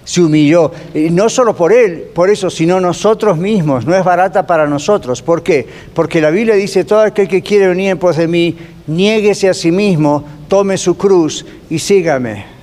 [0.05, 0.71] se humilló.
[1.11, 3.87] No solo por él, por eso, sino nosotros mismos.
[3.87, 5.23] No es barata para nosotros.
[5.23, 5.67] ¿Por qué?
[5.95, 9.55] Porque la Biblia dice, todo aquel que quiere venir en pos de mí, niéguese a
[9.55, 12.55] sí mismo, tome su cruz y sígame.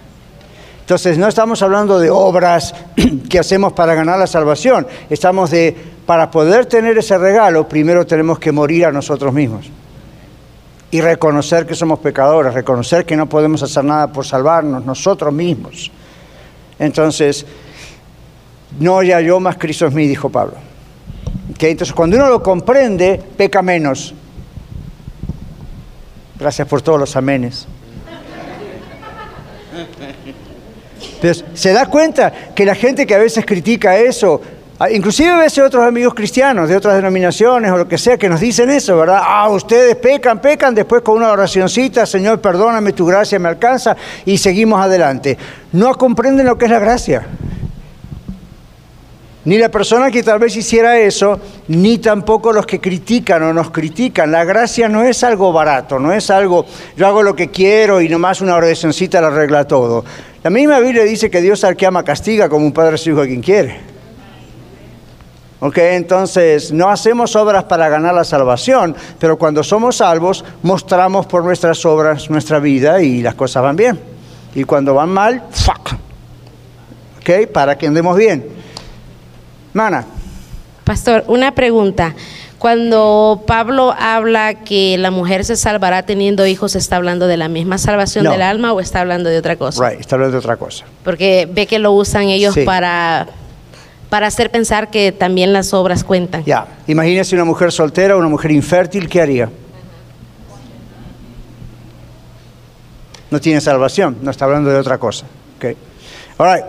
[0.81, 2.73] Entonces, no estamos hablando de obras
[3.29, 4.85] que hacemos para ganar la salvación.
[5.09, 5.75] Estamos de,
[6.05, 9.69] para poder tener ese regalo, primero tenemos que morir a nosotros mismos.
[10.93, 15.89] Y reconocer que somos pecadores, reconocer que no podemos hacer nada por salvarnos nosotros mismos.
[16.81, 17.45] Entonces,
[18.79, 20.55] no ya yo, más Cristo es mí, dijo Pablo.
[21.59, 24.15] Entonces, cuando uno lo comprende, peca menos.
[26.39, 27.67] Gracias por todos los amenes.
[31.21, 34.41] Pero se da cuenta que la gente que a veces critica eso,
[34.89, 38.39] inclusive a veces otros amigos cristianos de otras denominaciones o lo que sea, que nos
[38.39, 39.21] dicen eso, ¿verdad?
[39.23, 44.37] Ah, ustedes pecan, pecan, después con una oracioncita, Señor, perdóname, tu gracia me alcanza y
[44.37, 45.37] seguimos adelante.
[45.73, 47.27] No comprenden lo que es la gracia.
[49.43, 53.71] Ni la persona que tal vez hiciera eso, ni tampoco los que critican o nos
[53.71, 54.31] critican.
[54.31, 56.65] La gracia no es algo barato, no es algo,
[56.95, 60.05] yo hago lo que quiero y nomás una oracióncita lo arregla todo.
[60.43, 63.09] La misma Biblia dice que Dios al que ama castiga como un padre a su
[63.09, 63.90] hijo a quien quiere.
[65.63, 71.45] Ok, entonces no hacemos obras para ganar la salvación, pero cuando somos salvos mostramos por
[71.45, 73.99] nuestras obras nuestra vida y las cosas van bien.
[74.55, 75.93] Y cuando van mal, fuck.
[77.19, 78.43] Ok, para que andemos bien.
[79.73, 80.03] Mana.
[80.83, 82.15] Pastor, una pregunta.
[82.57, 87.77] Cuando Pablo habla que la mujer se salvará teniendo hijos, ¿está hablando de la misma
[87.77, 89.89] salvación del alma o está hablando de otra cosa?
[89.89, 90.85] Right, está hablando de otra cosa.
[91.03, 93.27] Porque ve que lo usan ellos para,
[94.11, 96.43] para hacer pensar que también las obras cuentan.
[96.43, 99.49] Ya, imagínese una mujer soltera una mujer infértil, ¿qué haría?
[103.29, 105.25] No tiene salvación, no está hablando de otra cosa.
[105.55, 105.77] Okay.
[106.37, 106.65] All right.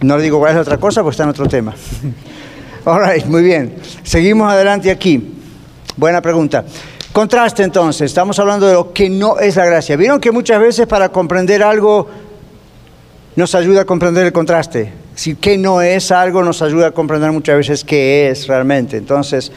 [0.00, 1.72] No le digo cuál es otra cosa porque está en otro tema.
[2.84, 3.76] All muy bien.
[4.02, 5.34] Seguimos adelante aquí.
[5.96, 6.64] Buena pregunta.
[7.12, 9.94] Contraste entonces, estamos hablando de lo que no es la gracia.
[9.94, 12.08] ¿Vieron que muchas veces para comprender algo
[13.36, 15.01] nos ayuda a comprender el contraste?
[15.14, 18.96] Si que no es algo nos ayuda a comprender muchas veces qué es realmente.
[18.96, 19.52] Entonces,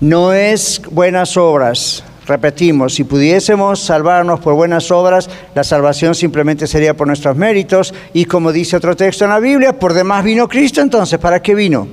[0.00, 2.04] no es buenas obras.
[2.26, 7.92] Repetimos, si pudiésemos salvarnos por buenas obras, la salvación simplemente sería por nuestros méritos.
[8.12, 11.54] Y como dice otro texto en la Biblia, por demás vino Cristo, entonces, ¿para qué
[11.54, 11.88] vino?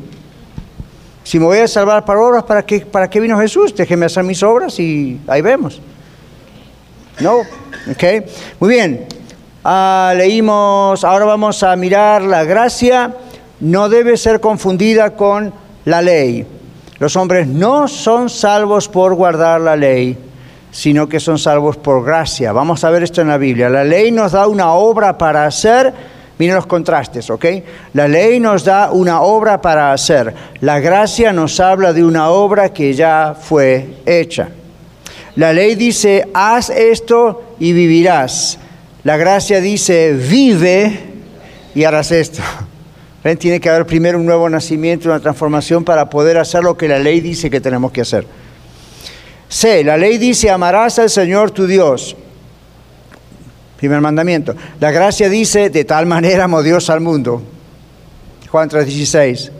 [1.24, 3.76] Si me voy a salvar por obras, ¿para qué, ¿para qué vino Jesús?
[3.76, 5.82] Déjeme hacer mis obras y ahí vemos.
[7.20, 7.40] ¿No?
[7.40, 8.04] ¿Ok?
[8.60, 9.08] Muy bien.
[9.64, 13.14] Ah, leímos, ahora vamos a mirar la gracia.
[13.60, 15.54] No debe ser confundida con
[15.86, 16.46] la ley.
[17.00, 20.18] Los hombres no son salvos por guardar la ley,
[20.72, 22.52] sino que son salvos por gracia.
[22.52, 23.70] Vamos a ver esto en la Biblia.
[23.70, 25.94] La ley nos da una obra para hacer
[26.40, 27.46] Miren los contrastes, ¿ok?
[27.94, 30.34] La ley nos da una obra para hacer.
[30.62, 34.50] La gracia nos habla de una obra que ya fue hecha.
[35.36, 38.60] La ley dice, haz esto y vivirás.
[39.08, 41.00] La gracia dice, vive
[41.74, 42.42] y harás esto.
[43.24, 43.38] ¿Ven?
[43.38, 47.00] Tiene que haber primero un nuevo nacimiento, una transformación para poder hacer lo que la
[47.00, 48.28] ley dice que tenemos que hacer.
[49.48, 52.18] C, la ley dice, amarás al Señor tu Dios.
[53.78, 54.54] Primer mandamiento.
[54.82, 57.42] La gracia dice, de tal manera amó Dios al mundo.
[58.52, 59.52] Juan 3:16.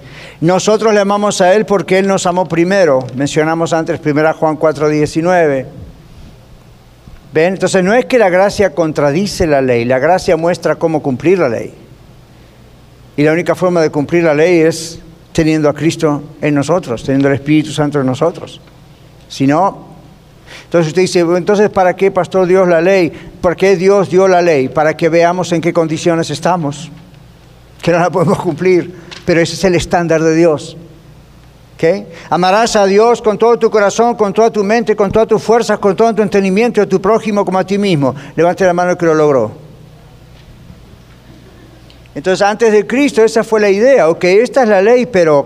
[0.42, 3.00] Nosotros le amamos a Él porque Él nos amó primero.
[3.16, 5.87] Mencionamos antes 1 Juan 4:19.
[7.46, 11.50] Entonces no es que la gracia contradice la ley, la gracia muestra cómo cumplir la
[11.50, 11.74] ley.
[13.16, 15.00] Y la única forma de cumplir la ley es
[15.32, 18.60] teniendo a Cristo en nosotros, teniendo el Espíritu Santo en nosotros.
[19.28, 19.88] Si no,
[20.64, 23.12] entonces usted dice, entonces ¿para qué, pastor, Dios la ley?
[23.42, 24.70] ¿Por qué Dios dio la ley?
[24.70, 26.90] Para que veamos en qué condiciones estamos,
[27.82, 28.94] que no la podemos cumplir,
[29.26, 30.78] pero ese es el estándar de Dios.
[32.30, 35.78] Amarás a Dios con todo tu corazón, con toda tu mente, con todas tus fuerzas,
[35.80, 38.16] con todo tu entendimiento y a tu prójimo como a ti mismo.
[38.36, 39.52] Levante la mano que lo logró.
[42.16, 44.10] Entonces, antes de Cristo, esa fue la idea.
[44.10, 45.46] Ok, esta es la ley, pero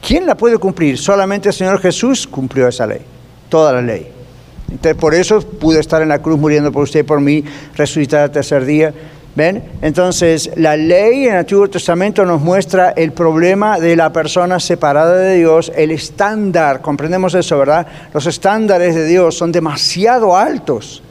[0.00, 0.96] ¿quién la puede cumplir?
[0.96, 3.00] Solamente el Señor Jesús cumplió esa ley,
[3.48, 4.12] toda la ley.
[4.70, 7.42] Entonces, por eso pude estar en la cruz muriendo por usted, por mí,
[7.74, 8.94] resucitar al tercer día.
[9.34, 9.62] ¿Ven?
[9.82, 15.16] Entonces, la ley en el Antiguo Testamento nos muestra el problema de la persona separada
[15.16, 17.86] de Dios, el estándar, comprendemos eso, ¿verdad?
[18.12, 21.04] Los estándares de Dios son demasiado altos,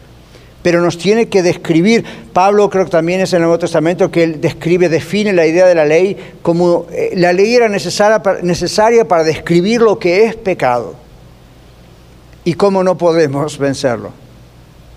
[0.61, 2.03] pero nos tiene que describir,
[2.33, 5.65] Pablo creo que también es en el Nuevo Testamento que él describe, define la idea
[5.65, 10.35] de la ley como eh, la ley era necesaria, necesaria para describir lo que es
[10.35, 10.95] pecado
[12.43, 14.11] y cómo no podemos vencerlo.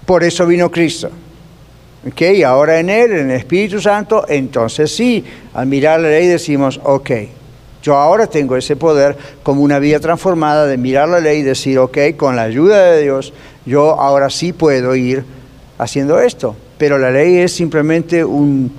[0.06, 1.10] Por eso vino Cristo.
[2.06, 2.22] ¿Ok?
[2.46, 7.10] Ahora en Él, en el Espíritu Santo, entonces sí, al mirar la ley decimos, ok,
[7.82, 11.78] yo ahora tengo ese poder como una vida transformada de mirar la ley y decir,
[11.78, 13.32] ok, con la ayuda de Dios,
[13.66, 15.24] yo ahora sí puedo ir
[15.78, 16.56] haciendo esto.
[16.78, 18.72] Pero la ley es simplemente un,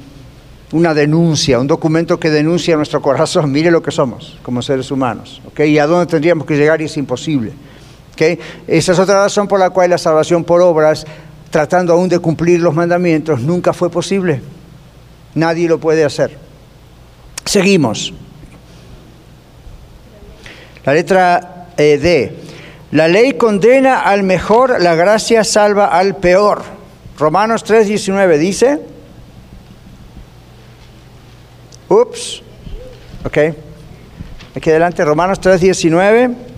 [0.72, 5.42] una denuncia, un documento que denuncia nuestro corazón, mire lo que somos como seres humanos,
[5.48, 5.62] ¿ok?
[5.62, 7.54] Y a dónde tendríamos que llegar y es imposible.
[8.14, 8.40] ¿ok?
[8.68, 11.06] Esa es otra razón por la cual la salvación por obras
[11.52, 14.42] tratando aún de cumplir los mandamientos, nunca fue posible.
[15.36, 16.38] Nadie lo puede hacer.
[17.46, 18.14] Seguimos.
[20.84, 22.38] La letra eh, D.
[22.92, 26.64] La ley condena al mejor, la gracia salva al peor.
[27.18, 28.80] Romanos 3:19 dice.
[31.88, 32.42] Ups.
[33.24, 33.38] Ok.
[34.56, 36.51] Aquí adelante, Romanos 3:19.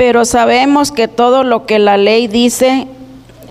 [0.00, 2.86] Pero sabemos que todo lo que la ley dice,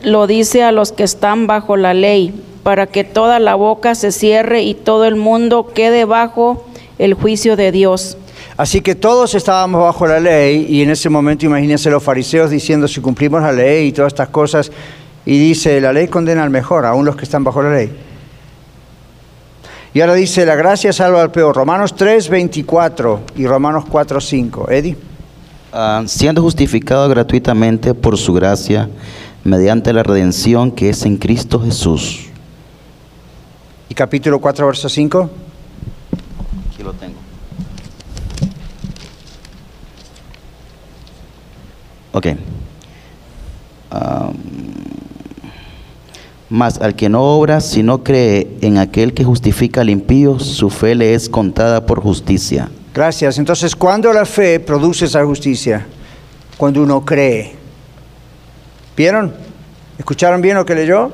[0.02, 2.34] lo dice a los que están bajo la ley,
[2.64, 6.66] para que toda la boca se cierre y todo el mundo quede bajo
[6.98, 8.18] el juicio de Dios.
[8.58, 12.88] Así que todos estábamos bajo la ley y en ese momento imagínense los fariseos diciendo
[12.88, 14.72] si cumplimos la ley y todas estas cosas
[15.28, 17.92] y dice la ley condena al mejor, aún los que están bajo la ley.
[19.94, 24.72] Y ahora dice la gracia salva al peor, Romanos 3, 24 y Romanos 4, 5.
[24.72, 25.09] Eddie.
[25.72, 28.90] Ah, siendo justificado gratuitamente por su gracia,
[29.44, 32.26] mediante la redención que es en Cristo Jesús.
[33.88, 35.30] ¿Y capítulo 4, verso 5?
[36.74, 37.20] Aquí lo tengo.
[42.14, 42.28] Ok.
[43.92, 44.32] Ah,
[46.50, 50.72] mas al que no obra, si no cree en aquel que justifica al impío, su
[50.72, 52.72] fe le es contada por justicia.
[52.94, 53.38] Gracias.
[53.38, 55.86] Entonces, ¿cuándo la fe produce esa justicia?
[56.58, 57.54] Cuando uno cree.
[58.98, 59.34] ¿Vieron?
[59.98, 61.12] ¿Escucharon bien lo que leyó?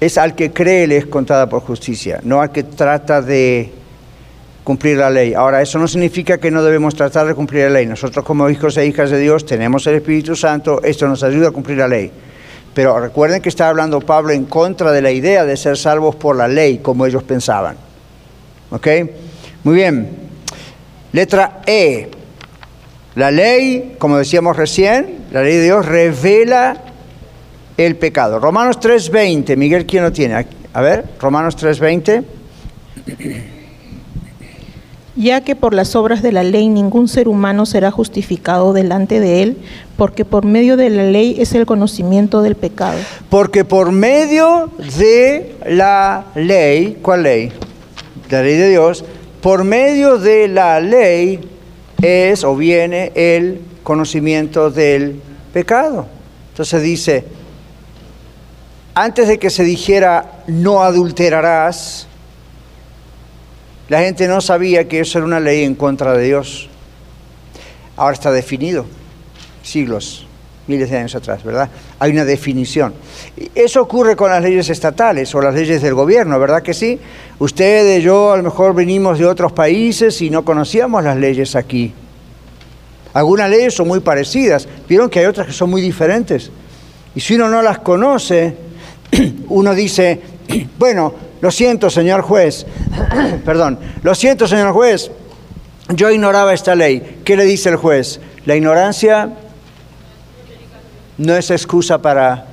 [0.00, 3.72] Es al que cree le es contada por justicia, no al que trata de
[4.64, 5.34] cumplir la ley.
[5.34, 7.86] Ahora, eso no significa que no debemos tratar de cumplir la ley.
[7.86, 11.50] Nosotros como hijos e hijas de Dios tenemos el Espíritu Santo, esto nos ayuda a
[11.52, 12.10] cumplir la ley.
[12.74, 16.34] Pero recuerden que está hablando Pablo en contra de la idea de ser salvos por
[16.36, 17.76] la ley, como ellos pensaban.
[18.70, 18.88] ¿Ok?
[19.64, 20.08] Muy bien.
[21.12, 22.08] Letra E.
[23.14, 26.76] La ley, como decíamos recién, la ley de Dios revela
[27.76, 28.38] el pecado.
[28.40, 29.56] Romanos 3.20.
[29.56, 30.46] Miguel, ¿quién lo tiene?
[30.72, 32.24] A ver, Romanos 3.20.
[35.14, 39.42] ya que por las obras de la ley ningún ser humano será justificado delante de
[39.42, 39.58] él,
[39.96, 42.98] porque por medio de la ley es el conocimiento del pecado.
[43.28, 47.52] Porque por medio de la ley, ¿cuál ley?
[48.30, 49.04] La ley de Dios,
[49.42, 51.40] por medio de la ley
[52.00, 55.20] es o viene el conocimiento del
[55.52, 56.06] pecado.
[56.50, 57.24] Entonces dice,
[58.94, 62.06] antes de que se dijera no adulterarás,
[63.88, 66.68] la gente no sabía que eso era una ley en contra de Dios.
[67.96, 68.86] Ahora está definido,
[69.62, 70.26] siglos,
[70.66, 71.68] miles de años atrás, ¿verdad?
[71.98, 72.94] Hay una definición.
[73.54, 76.98] Eso ocurre con las leyes estatales o las leyes del gobierno, ¿verdad que sí?
[77.38, 81.92] Ustedes, yo, a lo mejor venimos de otros países y no conocíamos las leyes aquí.
[83.14, 86.50] Algunas leyes son muy parecidas, vieron que hay otras que son muy diferentes.
[87.14, 88.56] Y si uno no las conoce,
[89.48, 90.20] uno dice,
[90.78, 92.64] bueno, lo siento, señor juez,
[93.44, 95.10] perdón, lo siento, señor juez,
[95.88, 97.20] yo ignoraba esta ley.
[97.24, 98.20] ¿Qué le dice el juez?
[98.46, 99.30] La ignorancia
[101.22, 102.46] no es excusa para...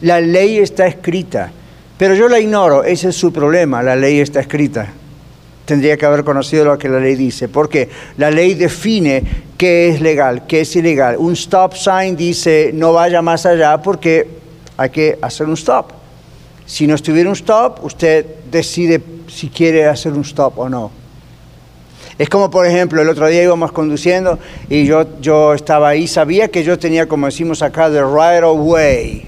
[0.00, 1.52] La ley está escrita,
[1.96, 4.88] pero yo la ignoro, ese es su problema, la ley está escrita.
[5.64, 9.22] Tendría que haber conocido lo que la ley dice, porque la ley define
[9.56, 11.16] qué es legal, qué es ilegal.
[11.18, 14.26] Un stop sign dice no vaya más allá porque
[14.76, 15.92] hay que hacer un stop.
[16.66, 21.01] Si no estuviera un stop, usted decide si quiere hacer un stop o no.
[22.22, 24.38] Es como, por ejemplo, el otro día íbamos conduciendo
[24.70, 28.60] y yo, yo estaba ahí, sabía que yo tenía, como decimos acá, the right of
[28.60, 29.26] way.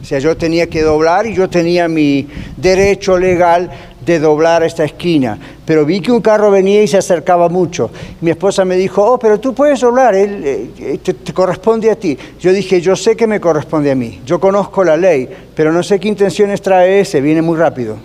[0.00, 3.70] O sea, yo tenía que doblar y yo tenía mi derecho legal
[4.06, 5.38] de doblar esta esquina.
[5.66, 7.90] Pero vi que un carro venía y se acercaba mucho.
[8.22, 10.42] Mi esposa me dijo, oh, pero tú puedes doblar, él,
[10.78, 12.16] eh, te, te corresponde a ti.
[12.40, 15.82] Yo dije, yo sé que me corresponde a mí, yo conozco la ley, pero no
[15.82, 17.98] sé qué intenciones trae ese, viene muy rápido.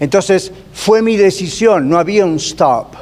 [0.00, 2.94] Entonces fue mi decisión, no había un stop.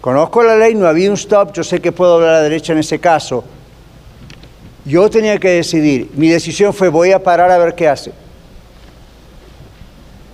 [0.00, 2.72] Conozco la ley, no había un stop, yo sé que puedo doblar a la derecha
[2.72, 3.44] en ese caso.
[4.84, 8.12] Yo tenía que decidir, mi decisión fue voy a parar a ver qué hace,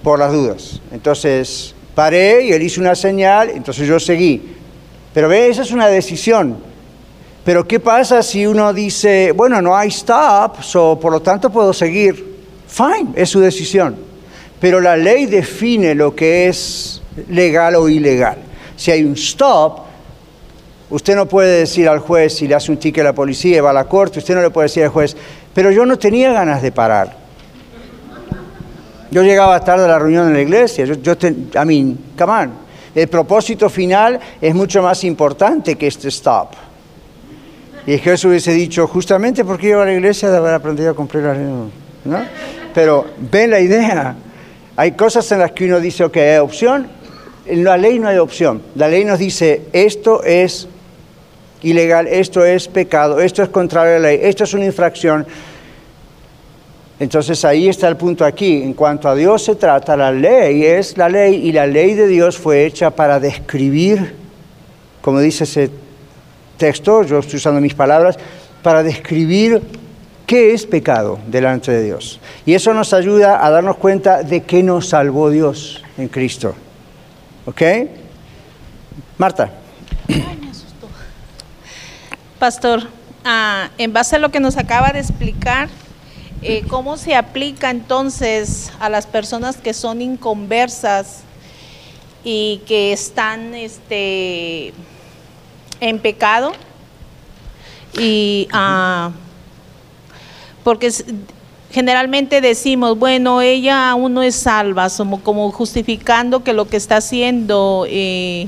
[0.03, 0.81] por las dudas.
[0.91, 4.57] Entonces paré y él hizo una señal, entonces yo seguí.
[5.13, 6.57] Pero ve, esa es una decisión.
[7.45, 11.73] Pero ¿qué pasa si uno dice, bueno, no hay stop, so, por lo tanto puedo
[11.73, 12.41] seguir?
[12.69, 14.12] Fine, es su decisión.
[14.63, 18.37] Pero la ley define lo que es legal o ilegal.
[18.77, 19.81] Si hay un stop,
[20.89, 23.61] usted no puede decir al juez, si le hace un ticket a la policía y
[23.61, 25.17] va a la corte, usted no le puede decir al juez,
[25.53, 27.17] pero yo no tenía ganas de parar.
[29.11, 32.53] Yo llegaba tarde a la reunión en la iglesia, yo, ten, I mean, come on.
[32.95, 36.51] El propósito final es mucho más importante que este stop.
[37.85, 41.25] Y Jesús hubiese dicho, justamente porque iba a la iglesia de haber aprendido a cumplir
[41.25, 41.49] la ley.
[42.73, 44.17] Pero ven la idea.
[44.83, 46.89] Hay cosas en las que uno dice, ok, hay opción.
[47.47, 48.61] En la ley no hay opción.
[48.75, 50.67] La ley nos dice, esto es
[51.63, 55.25] ilegal, esto es pecado, esto es contrario a la ley, esto es una infracción.
[56.99, 58.61] Entonces ahí está el punto aquí.
[58.61, 62.09] En cuanto a Dios se trata, la ley es la ley y la ley de
[62.09, 64.17] Dios fue hecha para describir,
[65.01, 65.71] como dice ese
[66.57, 68.19] texto, yo estoy usando mis palabras,
[68.65, 69.63] para describir
[70.33, 72.19] qué es pecado delante de Dios.
[72.47, 76.55] Y eso nos ayuda a darnos cuenta de qué nos salvó Dios en Cristo.
[77.45, 77.61] ¿Ok?
[79.19, 79.51] Marta.
[82.39, 82.89] Pastor,
[83.27, 85.69] ah, en base a lo que nos acaba de explicar,
[86.41, 91.25] eh, ¿cómo se aplica entonces a las personas que son inconversas
[92.25, 94.73] y que están este,
[95.79, 96.53] en pecado?
[97.99, 99.11] Y ah,
[100.63, 100.91] porque
[101.71, 106.99] generalmente decimos, bueno, ella aún no es salva, somos como justificando que lo que está
[106.99, 108.47] haciendo eh,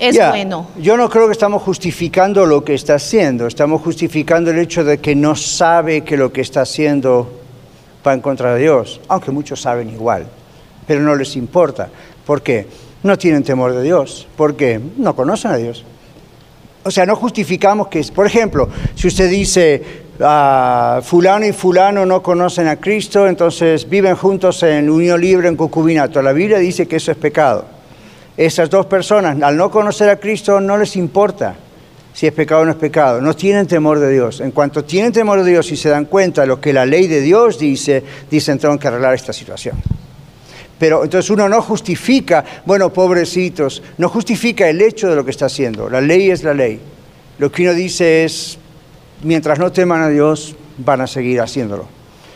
[0.00, 0.68] es bueno.
[0.78, 4.98] Yo no creo que estamos justificando lo que está haciendo, estamos justificando el hecho de
[4.98, 7.40] que no sabe que lo que está haciendo
[8.06, 10.26] va en contra de Dios, aunque muchos saben igual,
[10.86, 11.88] pero no les importa.
[12.26, 12.66] ¿Por qué?
[13.02, 15.84] No tienen temor de Dios, porque no conocen a Dios.
[16.82, 22.68] O sea, no justificamos que, por ejemplo, si usted dice, fulano y fulano no conocen
[22.68, 26.22] a Cristo, entonces viven juntos en unión libre, en concubinato.
[26.22, 27.64] La Biblia dice que eso es pecado.
[28.36, 31.54] Esas dos personas, al no conocer a Cristo, no les importa
[32.12, 33.20] si es pecado o no es pecado.
[33.20, 34.40] No tienen temor de Dios.
[34.40, 37.08] En cuanto tienen temor de Dios y se dan cuenta de lo que la ley
[37.08, 39.76] de Dios dice, dicen, tengo que arreglar esta situación.
[40.78, 45.46] Pero entonces uno no justifica, bueno, pobrecitos, no justifica el hecho de lo que está
[45.46, 45.88] haciendo.
[45.88, 46.80] La ley es la ley.
[47.38, 48.58] Lo que uno dice es,
[49.22, 51.86] mientras no teman a Dios, van a seguir haciéndolo.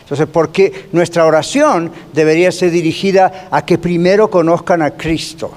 [0.03, 5.51] Entonces, ¿por qué nuestra oración debería ser dirigida a que primero conozcan a Cristo?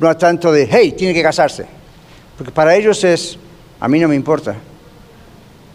[0.00, 1.66] No a tanto de, hey, tiene que casarse.
[2.36, 3.38] Porque para ellos es,
[3.78, 4.56] a mí no me importa.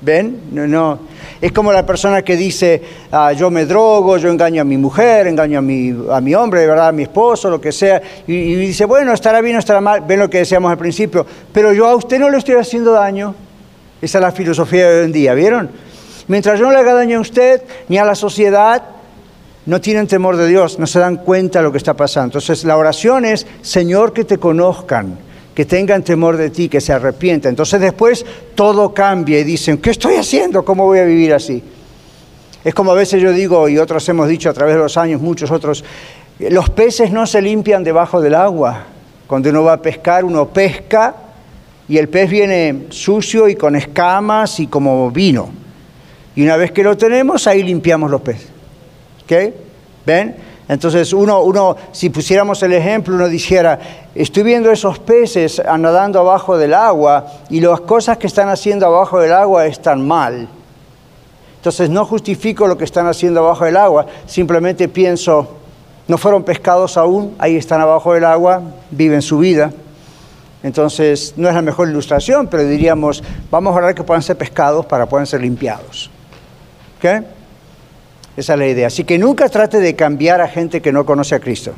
[0.01, 0.41] ¿Ven?
[0.51, 0.99] No, no.
[1.39, 5.27] Es como la persona que dice, ah, yo me drogo, yo engaño a mi mujer,
[5.27, 8.01] engaño a mi, a mi hombre, verdad, a mi esposo, lo que sea.
[8.27, 10.01] Y, y dice, bueno, estará bien o estará mal.
[10.01, 11.25] Ven lo que decíamos al principio.
[11.53, 13.33] Pero yo a usted no le estoy haciendo daño.
[14.05, 15.71] Esa es la filosofía de hoy en día, ¿vieron?
[16.27, 18.83] Mientras yo no le haga daño a usted ni a la sociedad,
[19.65, 22.25] no tienen temor de Dios, no se dan cuenta de lo que está pasando.
[22.25, 25.17] Entonces la oración es, Señor, que te conozcan,
[25.55, 27.49] que tengan temor de ti, que se arrepientan.
[27.49, 30.63] Entonces después todo cambia y dicen, ¿qué estoy haciendo?
[30.63, 31.63] ¿Cómo voy a vivir así?
[32.63, 35.19] Es como a veces yo digo, y otros hemos dicho a través de los años,
[35.19, 35.83] muchos otros,
[36.37, 38.83] los peces no se limpian debajo del agua.
[39.25, 41.24] Cuando uno va a pescar, uno pesca
[41.87, 45.49] y el pez viene sucio y con escamas y como vino.
[46.35, 48.49] Y una vez que lo tenemos, ahí limpiamos los peces.
[49.23, 49.53] ¿Ok?
[50.05, 50.35] ¿Ven?
[50.67, 53.79] Entonces, uno, uno, si pusiéramos el ejemplo, uno dijera,
[54.15, 59.19] estoy viendo esos peces nadando abajo del agua y las cosas que están haciendo abajo
[59.19, 60.47] del agua están mal.
[61.57, 65.49] Entonces, no justifico lo que están haciendo abajo del agua, simplemente pienso,
[66.07, 69.71] no fueron pescados aún, ahí están abajo del agua, viven su vida.
[70.65, 74.83] Entonces, no es la mejor ilustración, pero diríamos, vamos a orar que puedan ser pescados
[74.87, 76.09] para puedan ser limpiados.
[76.97, 77.23] ¿Ok?
[78.35, 78.87] Esa es la idea.
[78.87, 81.75] Así que nunca trate de cambiar a gente que no conoce a Cristo.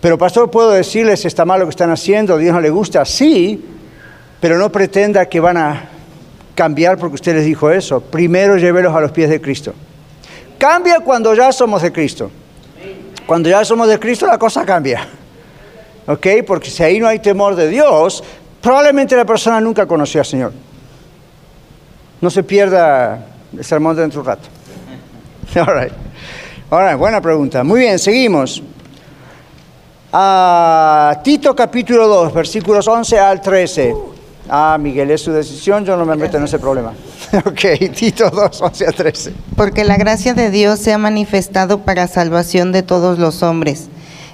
[0.00, 3.66] Pero pastor, puedo decirles, está mal lo que están haciendo, Dios no le gusta, sí,
[4.40, 5.88] pero no pretenda que van a
[6.54, 8.00] cambiar porque usted les dijo eso.
[8.00, 9.74] Primero llévelos a los pies de Cristo.
[10.56, 12.30] Cambia cuando ya somos de Cristo.
[13.26, 15.17] Cuando ya somos de Cristo la cosa cambia.
[16.08, 16.26] ¿Ok?
[16.46, 18.24] Porque si ahí no hay temor de Dios,
[18.60, 20.52] probablemente la persona nunca conoció al Señor.
[22.20, 24.48] No se pierda el sermón dentro de un rato.
[25.70, 25.92] All right.
[26.70, 27.62] All right, buena pregunta.
[27.62, 28.62] Muy bien, seguimos.
[30.12, 33.94] Ah, Tito capítulo 2, versículos 11 al 13.
[34.48, 36.94] Ah, Miguel, es su decisión, yo no me meto en ese problema.
[37.44, 39.32] ok, Tito 2, 11 al 13.
[39.56, 43.88] Porque la gracia de Dios se ha manifestado para salvación de todos los hombres,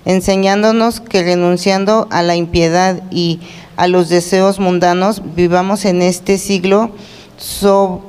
[0.04, 3.40] enseñándonos que renunciando a la impiedad y
[3.76, 6.90] a los deseos mundanos, vivamos en este siglo
[7.36, 8.02] so-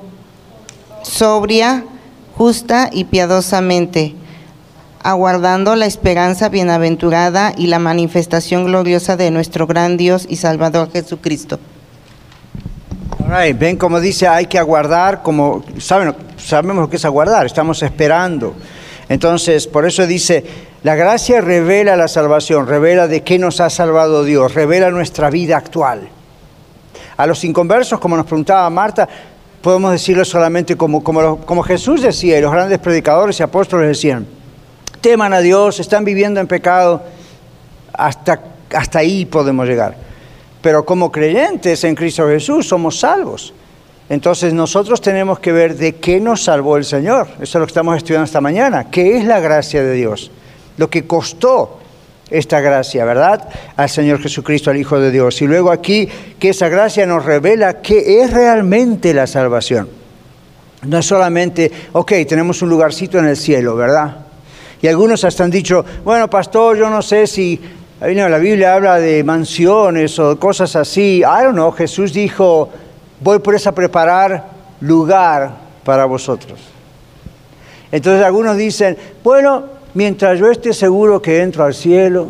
[1.03, 1.85] sobria,
[2.37, 4.15] justa y piadosamente,
[5.03, 11.59] aguardando la esperanza bienaventurada y la manifestación gloriosa de nuestro gran Dios y Salvador Jesucristo.
[13.27, 16.15] Right, ven como dice, hay que aguardar, como sabemos
[16.75, 18.53] lo que es aguardar, estamos esperando.
[19.09, 20.43] Entonces, por eso dice,
[20.86, 25.57] la gracia revela la salvación, revela de qué nos ha salvado Dios, revela nuestra vida
[25.57, 26.07] actual.
[27.17, 29.09] A los inconversos, como nos preguntaba Marta,
[29.63, 34.27] podemos decirlo solamente como, como, Jesús decía y los grandes predicadores y apóstoles decían,
[35.01, 37.01] teman a Dios, están viviendo en pecado,
[37.91, 38.39] hasta,
[38.71, 39.95] hasta ahí podemos llegar.
[40.61, 43.55] Pero como creyentes en Cristo Jesús somos salvos.
[44.07, 47.27] Entonces nosotros tenemos que ver de qué nos salvó el Señor.
[47.38, 48.91] Eso es lo que estamos estudiando esta mañana.
[48.91, 50.29] ¿Qué es la gracia de Dios?
[50.78, 51.80] Lo que costó
[52.30, 53.47] esta gracia, ¿verdad?
[53.76, 55.41] Al Señor Jesucristo, al Hijo de Dios.
[55.41, 56.07] Y luego aquí
[56.39, 59.88] que esa gracia nos revela qué es realmente la salvación.
[60.84, 64.17] No es solamente, ok, tenemos un lugarcito en el cielo, ¿verdad?
[64.82, 67.59] Y algunos hasta han dicho, bueno, pastor, yo no sé si
[67.99, 71.19] la Biblia habla de mansiones o cosas así.
[71.19, 72.69] I don't know, Jesús dijo,
[73.19, 74.45] voy por eso a preparar
[74.82, 75.51] lugar
[75.84, 76.59] para vosotros.
[77.91, 82.27] Entonces algunos dicen, bueno, mientras yo esté seguro que entro al cielo,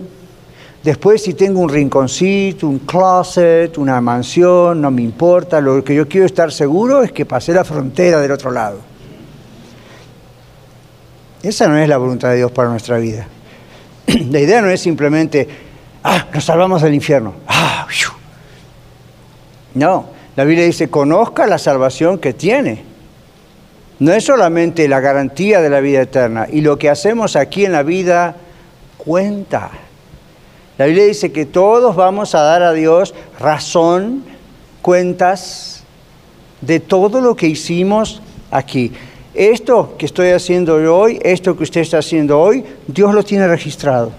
[0.84, 6.08] después si tengo un rinconcito, un closet, una mansión, no me importa, lo que yo
[6.08, 8.80] quiero estar seguro es que pasé la frontera del otro lado.
[11.44, 13.28] Esa no es la voluntad de Dios para nuestra vida.
[14.32, 15.48] La idea no es simplemente,
[16.04, 17.34] ah, nos salvamos del infierno.
[17.48, 17.76] Ah,
[19.76, 20.06] no,
[20.38, 22.95] la Biblia dice, conozca la salvación que tiene.
[24.00, 26.48] No es solamente la garantía de la vida eterna.
[26.52, 28.36] Y lo que hacemos aquí en la vida
[28.98, 29.72] cuenta.
[30.78, 34.24] La Biblia dice que todos vamos a dar a Dios razón,
[34.82, 35.84] cuentas
[36.60, 38.22] de todo lo que hicimos
[38.52, 38.92] aquí.
[39.34, 44.12] Esto que estoy haciendo hoy, esto que usted está haciendo hoy, Dios lo tiene registrado.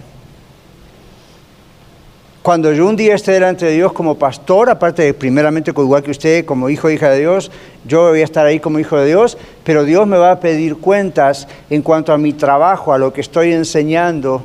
[2.46, 6.12] Cuando yo un día esté delante de Dios como pastor, aparte de primeramente igual que
[6.12, 7.50] usted, como hijo o hija de Dios,
[7.84, 10.76] yo voy a estar ahí como hijo de Dios, pero Dios me va a pedir
[10.76, 14.44] cuentas en cuanto a mi trabajo, a lo que estoy enseñando.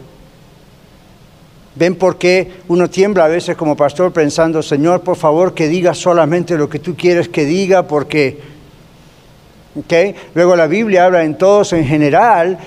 [1.75, 5.93] ¿Ven por qué uno tiembla a veces como pastor pensando, Señor, por favor que diga
[5.93, 8.39] solamente lo que tú quieres que diga, porque
[9.75, 9.93] ¿ok?
[10.33, 12.57] Luego la Biblia habla en todos en general,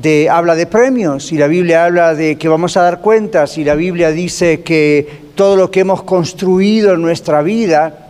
[0.00, 3.64] de, habla de premios y la Biblia habla de que vamos a dar cuentas y
[3.64, 8.06] la Biblia dice que todo lo que hemos construido en nuestra vida,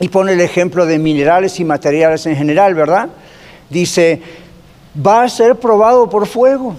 [0.00, 3.08] y pone el ejemplo de minerales y materiales en general, ¿verdad?
[3.70, 4.20] Dice,
[4.94, 6.74] va a ser probado por fuego.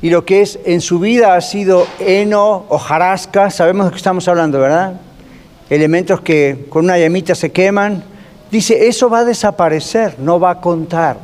[0.00, 4.28] Y lo que es en su vida ha sido heno, hojarasca, sabemos de qué estamos
[4.28, 5.00] hablando, ¿verdad?
[5.70, 8.04] Elementos que con una llamita se queman,
[8.54, 11.16] Dice, eso va a desaparecer, no va a contar.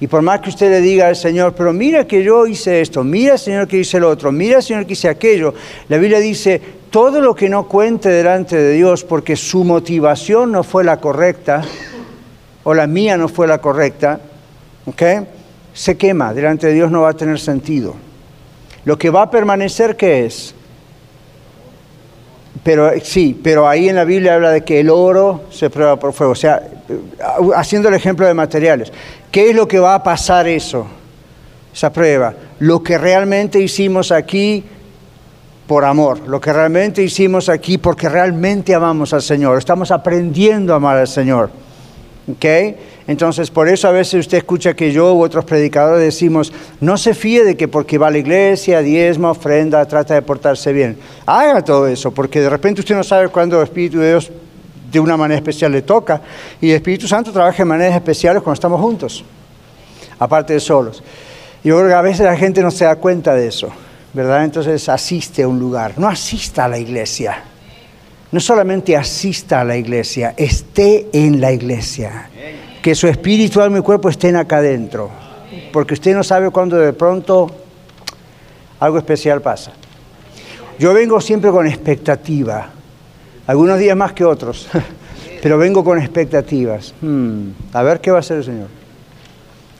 [0.00, 3.02] Y por más que usted le diga al Señor, pero mira que yo hice esto,
[3.02, 5.54] mira Señor que hice lo otro, mira Señor que hice aquello,
[5.88, 10.62] la Biblia dice, todo lo que no cuente delante de Dios porque su motivación no
[10.62, 11.62] fue la correcta,
[12.62, 14.20] o la mía no fue la correcta,
[14.86, 15.02] ¿ok?
[15.72, 17.94] Se quema, delante de Dios no va a tener sentido.
[18.84, 20.54] Lo que va a permanecer, ¿qué es?
[22.62, 26.12] Pero sí, pero ahí en la Biblia habla de que el oro se prueba por
[26.12, 26.32] fuego.
[26.32, 26.62] O sea,
[27.54, 28.92] haciendo el ejemplo de materiales.
[29.30, 30.86] ¿Qué es lo que va a pasar eso?
[31.72, 32.34] Esa prueba.
[32.60, 34.64] Lo que realmente hicimos aquí
[35.66, 36.26] por amor.
[36.26, 39.58] Lo que realmente hicimos aquí porque realmente amamos al Señor.
[39.58, 41.50] Estamos aprendiendo a amar al Señor.
[42.30, 42.44] ¿Ok?
[43.08, 47.14] Entonces, por eso a veces usted escucha que yo u otros predicadores decimos, no se
[47.14, 50.98] fíe de que porque va a la iglesia, diezma, ofrenda, trata de portarse bien.
[51.24, 54.30] Haga todo eso, porque de repente usted no sabe cuándo el Espíritu de Dios
[54.92, 56.20] de una manera especial le toca.
[56.60, 59.24] Y el Espíritu Santo trabaja en maneras especiales cuando estamos juntos,
[60.18, 61.02] aparte de solos.
[61.64, 63.70] Yo creo que a veces la gente no se da cuenta de eso,
[64.12, 64.44] ¿verdad?
[64.44, 67.42] Entonces asiste a un lugar, no asista a la iglesia.
[68.30, 72.28] no solamente asista a la iglesia, esté en la iglesia.
[72.82, 75.10] Que su espíritu, alma y cuerpo estén acá adentro.
[75.72, 77.50] Porque usted no sabe cuándo de pronto
[78.80, 79.72] algo especial pasa.
[80.78, 82.68] Yo vengo siempre con expectativa,
[83.46, 84.68] algunos días más que otros,
[85.42, 86.94] pero vengo con expectativas.
[87.00, 88.68] Hmm, a ver qué va a hacer el Señor.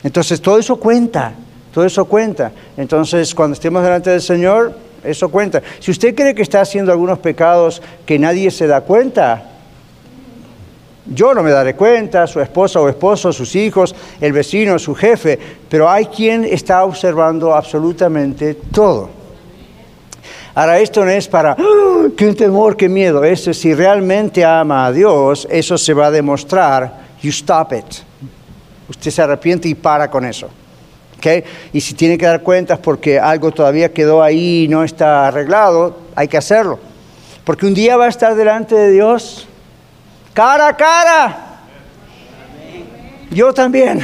[0.03, 1.33] Entonces todo eso cuenta,
[1.73, 2.51] todo eso cuenta.
[2.75, 4.73] Entonces cuando estemos delante del Señor,
[5.03, 5.61] eso cuenta.
[5.79, 9.48] Si usted cree que está haciendo algunos pecados que nadie se da cuenta,
[11.13, 15.39] yo no me daré cuenta, su esposa o esposo, sus hijos, el vecino, su jefe,
[15.67, 19.09] pero hay quien está observando absolutamente todo.
[20.55, 22.07] Ahora, esto no es para, ¡Ah!
[22.17, 23.23] qué temor, qué miedo.
[23.23, 27.09] Esto, si realmente ama a Dios, eso se va a demostrar.
[27.21, 27.85] You stop it.
[28.89, 30.49] Usted se arrepiente y para con eso.
[31.17, 31.43] ¿Okay?
[31.73, 35.97] Y si tiene que dar cuentas porque algo todavía quedó ahí y no está arreglado,
[36.15, 36.79] hay que hacerlo.
[37.43, 39.48] Porque un día va a estar delante de Dios
[40.39, 41.37] cara a cara.
[43.29, 43.99] Yo también.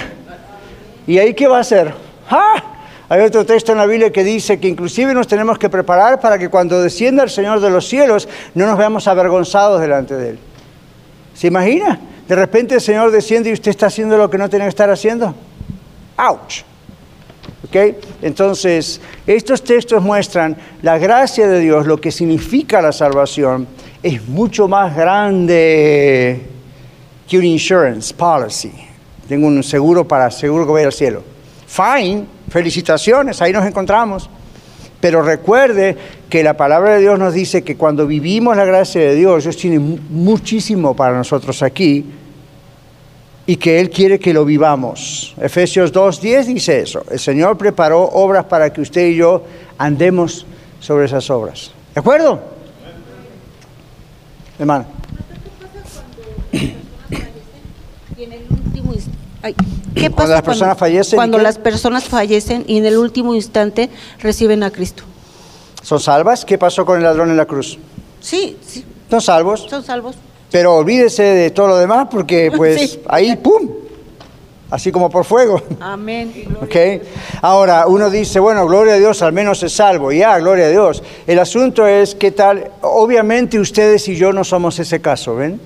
[1.07, 1.93] ¿Y ahí qué va a hacer?
[2.29, 2.61] ¡Ah!
[3.07, 6.37] Hay otro texto en la Biblia que dice que inclusive nos tenemos que preparar para
[6.37, 10.39] que cuando descienda el Señor de los cielos no nos veamos avergonzados delante de Él.
[11.33, 12.01] ¿Se imagina?
[12.27, 14.89] De repente el Señor desciende y usted está haciendo lo que no tiene que estar
[14.89, 15.33] haciendo.
[16.17, 16.65] ¡Auch!
[17.65, 17.75] ¿Ok?
[18.21, 23.67] Entonces, estos textos muestran la gracia de Dios, lo que significa la salvación,
[24.03, 26.41] es mucho más grande
[27.27, 28.71] que un insurance policy.
[29.27, 31.23] Tengo un seguro para seguro que voy al cielo.
[31.65, 34.29] Fine, felicitaciones, ahí nos encontramos.
[34.99, 35.97] Pero recuerde
[36.29, 39.57] que la palabra de Dios nos dice que cuando vivimos la gracia de Dios, Dios
[39.57, 42.05] tiene muchísimo para nosotros aquí
[43.47, 45.33] y que Él quiere que lo vivamos.
[45.39, 47.03] Efesios 2.10 dice eso.
[47.09, 49.43] El Señor preparó obras para que usted y yo
[49.77, 50.45] andemos
[50.79, 51.71] sobre esas obras.
[51.93, 52.39] ¿De acuerdo?
[54.57, 54.85] Hermano.
[59.93, 61.17] ¿Qué pasa cuando las personas fallecen?
[61.17, 63.89] Cuando las personas fallecen y en el último instante
[64.19, 65.03] reciben a Cristo.
[65.83, 66.45] ¿Son salvas?
[66.45, 67.77] ¿Qué pasó con el ladrón en la cruz?
[68.19, 69.67] Sí, sí, ¿Son salvos?
[69.69, 70.15] son salvos.
[70.55, 73.01] Pero olvídese de todo lo demás porque pues Sí.
[73.09, 73.69] ahí, ¡pum!
[74.71, 75.61] Así como por fuego.
[75.81, 76.31] Amén.
[76.61, 77.03] ¿Ok?
[77.41, 80.13] Ahora, uno dice, bueno, gloria a Dios, al menos es salvo.
[80.13, 81.03] Ya, gloria a Dios.
[81.27, 82.71] El asunto es, ¿qué tal?
[82.83, 85.59] Obviamente ustedes y yo no somos ese caso, ¿ven?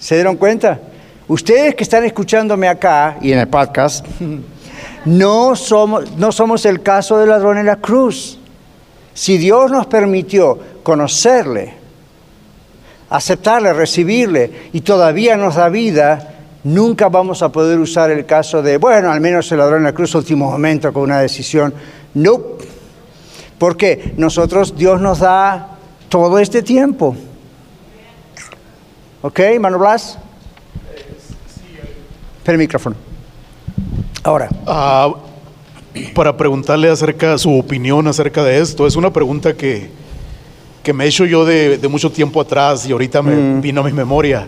[0.00, 0.80] ¿Se dieron cuenta?
[1.28, 4.04] Ustedes que están escuchándome acá y en el podcast,
[5.04, 8.40] no somos, no somos el caso del ladrón en la cruz.
[9.14, 11.80] Si Dios nos permitió conocerle,
[13.12, 16.34] aceptarle, recibirle y todavía nos da vida,
[16.64, 19.92] nunca vamos a poder usar el caso de, bueno, al menos el ladrón en la
[19.92, 21.74] cruz último momento con una decisión.
[22.14, 22.40] No.
[23.58, 24.14] ¿Por qué?
[24.16, 25.76] Nosotros, Dios nos da
[26.08, 27.14] todo este tiempo.
[29.20, 30.18] ¿Ok, Mano Blas?
[32.44, 32.96] El micrófono.
[34.24, 34.48] Ahora.
[34.66, 35.14] Ah,
[36.14, 38.86] para preguntarle acerca de su opinión acerca de esto.
[38.86, 39.90] Es una pregunta que,
[40.82, 43.60] que me he hecho yo de, de mucho tiempo atrás y ahorita me Mm.
[43.60, 44.46] vino a mi memoria.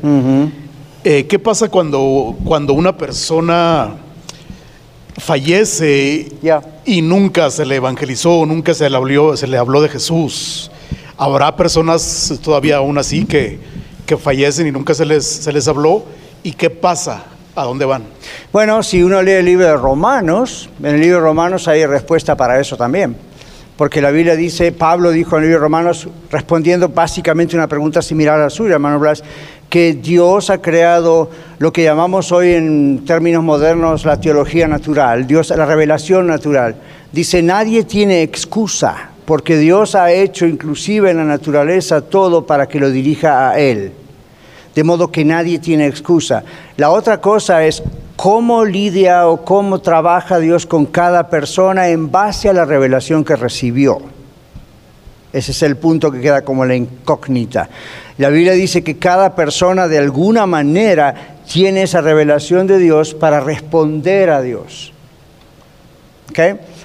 [1.05, 3.95] Eh, ¿Qué pasa cuando, cuando una persona
[5.17, 6.29] fallece
[6.85, 10.71] y nunca se le evangelizó, nunca se le habló, se le habló de Jesús?
[11.17, 13.59] ¿Habrá personas todavía aún así que,
[14.07, 16.05] que fallecen y nunca se les, se les habló?
[16.43, 17.25] ¿Y qué pasa?
[17.55, 18.03] ¿A dónde van?
[18.53, 22.37] Bueno, si uno lee el libro de Romanos, en el libro de Romanos hay respuesta
[22.37, 23.17] para eso también.
[23.77, 28.03] Porque la Biblia dice, Pablo dijo en el libro de Romanos, respondiendo básicamente una pregunta
[28.03, 29.25] similar a la suya, hermano Blas,
[29.69, 35.51] que Dios ha creado lo que llamamos hoy en términos modernos la teología natural, Dios,
[35.51, 36.77] la revelación natural.
[37.11, 42.79] Dice, nadie tiene excusa, porque Dios ha hecho inclusive en la naturaleza todo para que
[42.79, 43.93] lo dirija a Él
[44.75, 46.45] de modo que nadie tiene excusa.
[46.77, 47.83] La otra cosa es
[48.17, 53.37] cómo lidia o cómo trabaja Dios con cada persona en base a la revelación que
[53.37, 54.01] recibió.
[55.33, 57.69] Ese es el punto que queda como la incógnita.
[58.19, 63.41] La Biblia dice que cada persona de alguna manera tiene esa revelación de Dios para
[63.41, 64.93] responder a Dios.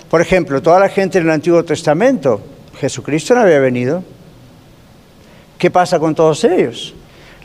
[0.09, 2.41] Por ejemplo, toda la gente en el Antiguo Testamento,
[2.79, 4.03] Jesucristo no había venido.
[5.57, 6.95] ¿Qué pasa con todos ellos?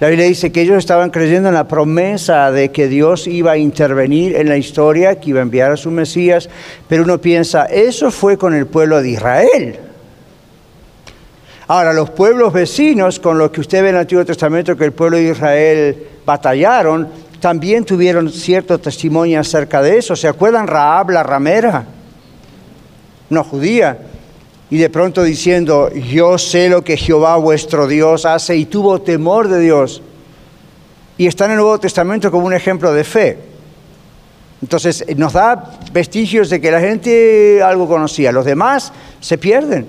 [0.00, 3.56] La Biblia dice que ellos estaban creyendo en la promesa de que Dios iba a
[3.56, 6.48] intervenir en la historia, que iba a enviar a su Mesías,
[6.88, 9.78] pero uno piensa, eso fue con el pueblo de Israel.
[11.68, 14.92] Ahora, los pueblos vecinos, con los que usted ve en el Antiguo Testamento que el
[14.92, 17.08] pueblo de Israel batallaron,
[17.40, 20.16] también tuvieron cierto testimonio acerca de eso.
[20.16, 21.84] ¿Se acuerdan Raab, la ramera?
[23.30, 23.96] Una judía.
[24.74, 29.46] Y de pronto diciendo, yo sé lo que Jehová vuestro Dios hace y tuvo temor
[29.46, 30.02] de Dios.
[31.16, 33.38] Y está en el Nuevo Testamento como un ejemplo de fe.
[34.60, 39.86] Entonces nos da vestigios de que la gente algo conocía, los demás se pierden.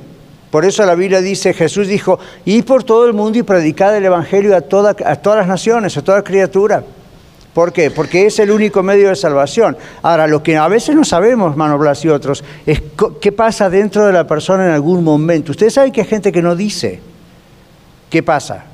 [0.52, 4.06] Por eso la Biblia dice, Jesús dijo, y por todo el mundo y predicad el
[4.06, 6.84] Evangelio a, toda, a todas las naciones, a toda criatura.
[7.56, 7.90] ¿Por qué?
[7.90, 9.78] Porque es el único medio de salvación.
[10.02, 12.82] Ahora, lo que a veces no sabemos, Mano Blas y otros, es
[13.22, 15.54] qué pasa dentro de la persona en algún momento.
[15.54, 17.00] Ustedes saben que hay gente que no dice
[18.10, 18.66] qué pasa.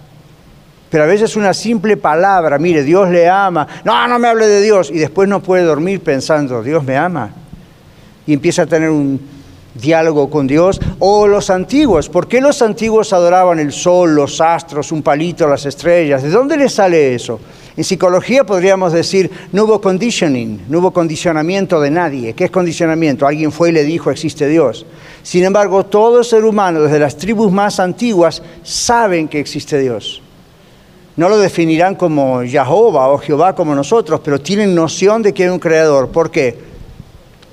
[0.90, 4.64] Pero a veces una simple palabra, mire, Dios le ama, no, no me hable de
[4.64, 7.30] Dios, y después no puede dormir pensando, Dios me ama.
[8.26, 9.22] Y empieza a tener un
[9.76, 10.82] diálogo con Dios.
[10.98, 15.68] O los antiguos, ¿por qué los antiguos adoraban el sol, los astros, un palito, las
[15.68, 16.24] estrellas?
[16.24, 17.40] ¿De dónde les sale eso?
[17.78, 22.34] En psicología podríamos decir, no hubo conditioning, no hubo condicionamiento de nadie.
[22.34, 23.26] ¿Qué es condicionamiento?
[23.26, 24.86] Alguien fue y le dijo, existe Dios.
[25.24, 30.22] Sin embargo, todo ser humano, desde las tribus más antiguas, saben que existe Dios.
[31.16, 35.50] No lo definirán como Jehová o Jehová como nosotros, pero tienen noción de que hay
[35.50, 36.10] un creador.
[36.10, 36.58] ¿Por qué?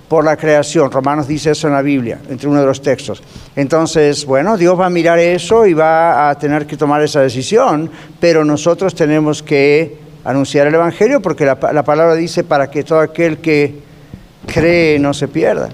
[0.08, 0.90] Por la creación.
[0.90, 3.22] Romanos dice eso en la Biblia, entre uno de los textos.
[3.54, 7.90] Entonces, bueno, Dios va a mirar eso y va a tener que tomar esa decisión,
[8.18, 13.38] pero nosotros tenemos que anunciar el Evangelio, porque la, palabra dice para que todo aquel
[13.38, 13.76] que
[14.46, 15.70] cree no se pierda.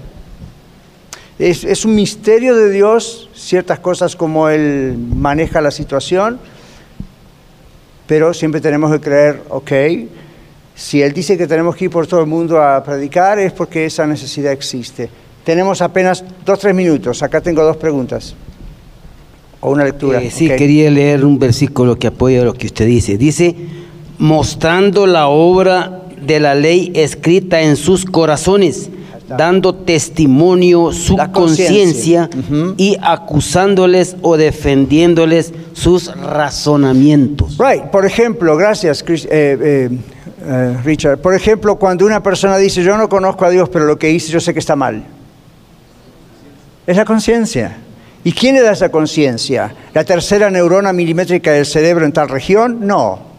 [1.37, 6.39] Es, es, un misterio de Dios, ciertas cosas como Él maneja la situación,
[8.07, 9.71] pero siempre tenemos que creer, ok,
[10.73, 13.85] si Él dice que tenemos que ir por todo el mundo a predicar, es porque
[13.85, 15.09] esa necesidad existe.
[15.43, 17.21] Tenemos apenas dos, tres minutos.
[17.23, 18.35] Acá tengo dos preguntas.
[19.59, 20.21] O una lectura.
[20.21, 23.17] Eh, sí, quería leer un versículo que apoya lo que usted dice.
[23.17, 23.53] Dice,
[24.17, 28.89] mostrando la obra de la ley escrita en sus corazones,
[29.27, 32.29] dando testimonio su conciencia
[32.77, 37.57] y acusándoles o defendiéndoles sus razonamientos.
[37.57, 39.89] Right, por ejemplo, gracias eh, eh,
[40.47, 41.19] eh, Richard.
[41.19, 44.31] Por ejemplo, cuando una persona dice yo no conozco a Dios, pero lo que hice
[44.31, 45.03] yo sé que está mal.
[46.85, 47.77] Es la conciencia.
[48.23, 49.73] ¿Y quién le da esa conciencia?
[49.93, 52.79] ¿La tercera neurona milimétrica del cerebro en tal región?
[52.81, 53.34] No.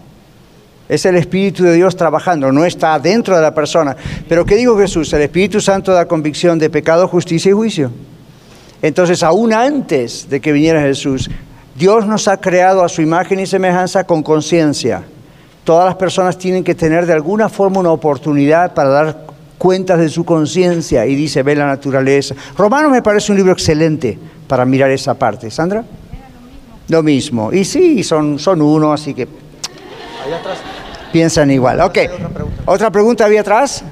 [0.89, 3.97] Es el Espíritu de Dios trabajando, no está dentro de la persona.
[4.29, 5.13] Pero ¿qué dijo Jesús?
[5.13, 7.91] El Espíritu Santo da convicción de pecado, justicia y juicio.
[8.83, 11.31] Entonces, aún antes de que viniera Jesús,
[11.75, 15.03] Dios nos ha creado a su imagen y semejanza con conciencia.
[15.65, 19.27] Todas las personas tienen que tener de alguna forma una oportunidad para dar
[19.59, 22.35] cuentas de su conciencia y dice, ve la naturaleza.
[22.57, 24.17] Romanos me parece un libro excelente
[24.47, 25.51] para mirar esa parte.
[25.51, 25.85] ¿Sandra?
[26.89, 27.53] lo mismo.
[27.53, 29.23] Y sí, son, son uno, así que...
[29.23, 30.59] atrás
[31.13, 31.81] piensan igual.
[31.81, 31.99] Ok.
[32.65, 33.83] ¿Otra pregunta había atrás?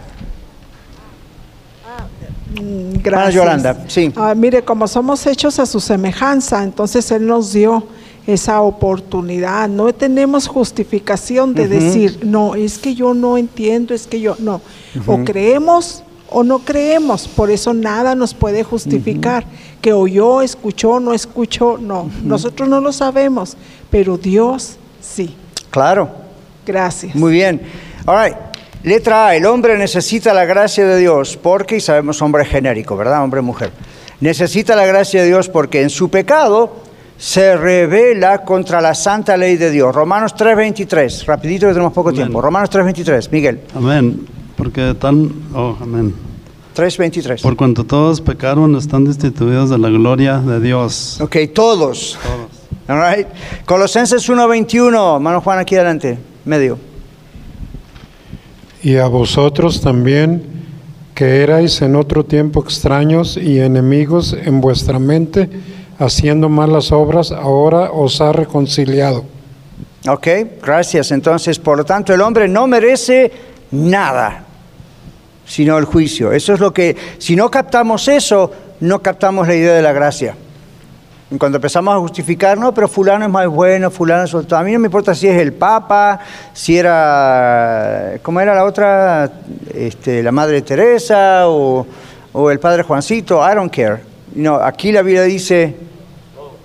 [2.61, 3.35] Mm, gracias.
[3.35, 4.13] Yolanda, sí.
[4.17, 7.87] Ah, mire, como somos hechos a su semejanza, entonces Él nos dio
[8.27, 9.69] esa oportunidad.
[9.69, 14.61] No tenemos justificación de decir, no, es que yo no entiendo, es que yo no.
[15.07, 19.45] O creemos o no creemos, por eso nada nos puede justificar.
[19.81, 22.11] Que oyó, escuchó, no escuchó, no.
[22.23, 23.57] Nosotros no lo sabemos,
[23.91, 25.37] pero Dios sí.
[25.71, 26.24] Claro.
[26.67, 27.15] Gracias.
[27.15, 27.61] Muy bien.
[28.07, 28.37] All right.
[28.85, 33.25] Letra A, el hombre necesita la gracia de Dios porque, y sabemos hombre genérico, ¿verdad?
[33.25, 33.71] Hombre mujer.
[34.21, 36.83] Necesita la gracia de Dios porque en su pecado
[37.17, 39.95] se revela contra la santa ley de Dios.
[39.95, 42.43] Romanos 3.23, rapidito que tenemos poco tiempo.
[42.43, 43.61] Romanos 3.23, Miguel.
[43.75, 46.15] Amén, porque tan, oh, amén.
[46.77, 47.41] 3.23.
[47.41, 51.23] Por cuanto todos pecaron, están destituidos de la gloria de Dios.
[51.23, 52.19] Ok, todos.
[52.23, 52.51] Todos.
[52.87, 53.27] All right.
[53.65, 56.79] Colosenses 1.21, mano Juan aquí adelante medio.
[58.83, 60.43] Y a vosotros también,
[61.15, 65.49] que erais en otro tiempo extraños y enemigos en vuestra mente,
[65.99, 69.25] haciendo malas obras, ahora os ha reconciliado.
[70.07, 70.29] Ok,
[70.63, 71.13] gracias.
[71.13, 73.33] Entonces, por lo tanto, el hombre no merece
[73.71, 74.45] nada,
[75.47, 76.33] sino el juicio.
[76.33, 80.37] Eso es lo que, si no captamos eso, no captamos la idea de la gracia.
[81.39, 84.59] Cuando empezamos a justificar, no, pero fulano es más bueno, fulano es otro.
[84.59, 86.21] A mí no me importa si es el Papa,
[86.53, 89.31] si era, ¿cómo era la otra?
[89.73, 91.87] Este, la Madre Teresa o,
[92.33, 94.01] o, el Padre Juancito, I don't care.
[94.35, 95.75] No, aquí la Biblia dice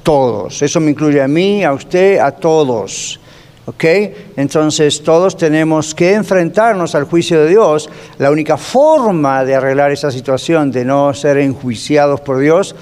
[0.03, 0.61] todos.
[0.61, 3.19] Eso me incluye a mí, a usted, a todos.
[3.65, 3.83] ¿Ok?
[4.35, 7.89] Entonces todos tenemos que enfrentarnos al juicio de Dios.
[8.17, 12.75] La única forma de arreglar esa situación, de no ser enjuiciados por Dios,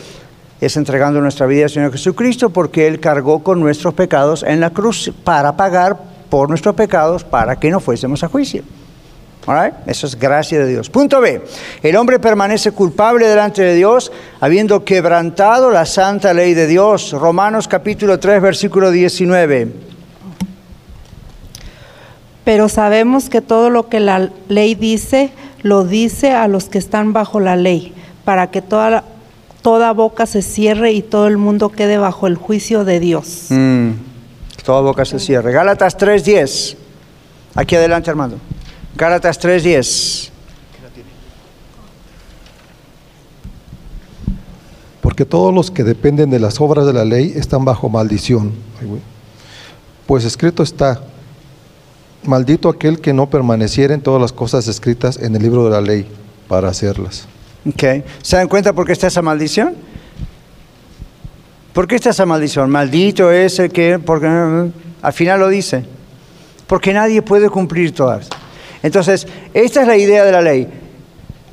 [0.59, 4.71] es entregando nuestra vida al Señor Jesucristo porque Él cargó con nuestros pecados en la
[4.71, 5.97] cruz para pagar
[6.29, 8.63] por nuestros pecados para que no fuésemos a juicio.
[9.85, 10.89] Eso es gracia de Dios.
[10.89, 11.41] Punto B.
[11.81, 17.13] El hombre permanece culpable delante de Dios habiendo quebrantado la santa ley de Dios.
[17.13, 19.71] Romanos capítulo 3, versículo 19.
[22.43, 25.31] Pero sabemos que todo lo que la ley dice,
[25.61, 27.93] lo dice a los que están bajo la ley,
[28.25, 29.05] para que toda,
[29.67, 33.47] toda boca se cierre y todo el mundo quede bajo el juicio de Dios.
[33.49, 33.89] Mm,
[34.63, 35.51] toda boca se cierre.
[35.51, 36.77] Gálatas 3.10.
[37.53, 38.37] Aquí adelante, Armando.
[38.95, 40.29] Gálatas 3:10.
[45.01, 48.53] Porque todos los que dependen de las obras de la ley están bajo maldición.
[50.05, 51.01] Pues escrito está,
[52.23, 55.81] maldito aquel que no permaneciera en todas las cosas escritas en el libro de la
[55.81, 56.07] ley
[56.47, 57.27] para hacerlas.
[57.69, 58.03] Okay.
[58.21, 59.75] ¿Se dan cuenta por qué está esa maldición?
[61.73, 62.69] ¿Por qué está esa maldición?
[62.69, 65.83] Maldito es el que, porque al final lo dice,
[66.65, 68.29] porque nadie puede cumplir todas.
[68.81, 70.67] Entonces, esta es la idea de la ley.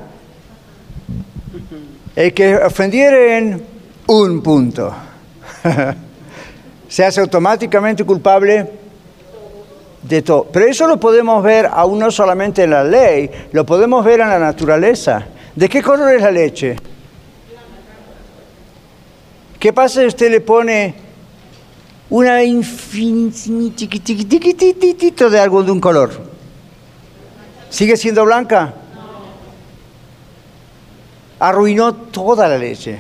[2.16, 3.64] El que ofendiere en
[4.08, 4.94] un punto
[6.88, 8.70] se hace automáticamente culpable
[10.02, 10.48] de todo.
[10.52, 14.30] Pero eso lo podemos ver aún no solamente en la ley, lo podemos ver en
[14.30, 15.26] la naturaleza.
[15.56, 16.76] ¿De qué color es la leche?
[19.60, 20.94] ¿Qué pasa si usted le pone
[22.14, 22.42] una
[23.76, 26.12] chiquititito de algo de un color?
[27.72, 28.76] ¿Sigue siendo blanca?
[31.40, 33.00] arruinó toda la leche.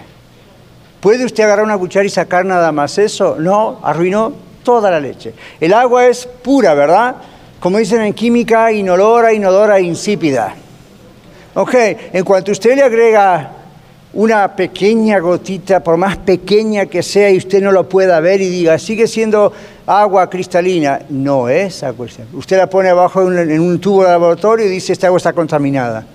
[0.99, 3.35] ¿Puede usted agarrar una cuchara y sacar nada más eso?
[3.37, 4.33] No, arruinó
[4.63, 5.35] toda la leche.
[5.59, 7.15] El agua es pura, ¿verdad?
[7.59, 10.55] Como dicen en química, inolora, inodora, insípida.
[11.53, 11.75] Ok,
[12.13, 13.62] en cuanto usted le agrega
[14.13, 18.49] una pequeña gotita, por más pequeña que sea, y usted no lo pueda ver y
[18.49, 19.51] diga, sigue siendo
[19.87, 22.37] agua cristalina, no es agua cristalina.
[22.37, 26.05] Usted la pone abajo en un tubo de laboratorio y dice, esta agua está contaminada.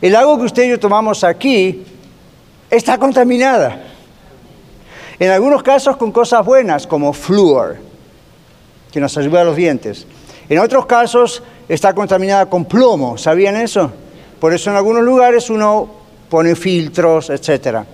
[0.00, 1.84] El agua que usted y yo tomamos aquí
[2.68, 3.80] está contaminada.
[5.20, 7.76] En algunos casos con cosas buenas, como flúor,
[8.90, 10.04] que nos ayuda a los dientes.
[10.48, 13.92] En otros casos está contaminada con plomo, ¿sabían eso?
[14.40, 16.03] Por eso en algunos lugares uno
[16.34, 17.84] pone filtros, etc.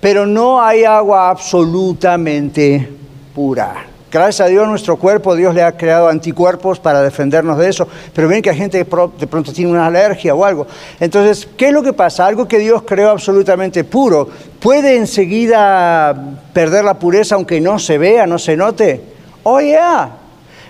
[0.00, 2.88] Pero no hay agua absolutamente
[3.34, 3.86] pura.
[4.12, 7.88] Gracias a Dios, nuestro cuerpo, Dios le ha creado anticuerpos para defendernos de eso.
[8.14, 10.68] Pero ven que hay gente que de pronto tiene una alergia o algo.
[11.00, 12.24] Entonces, ¿qué es lo que pasa?
[12.24, 14.28] Algo que Dios creó absolutamente puro,
[14.60, 16.14] ¿puede enseguida
[16.52, 19.00] perder la pureza aunque no se vea, no se note?
[19.42, 20.16] Oh, yeah.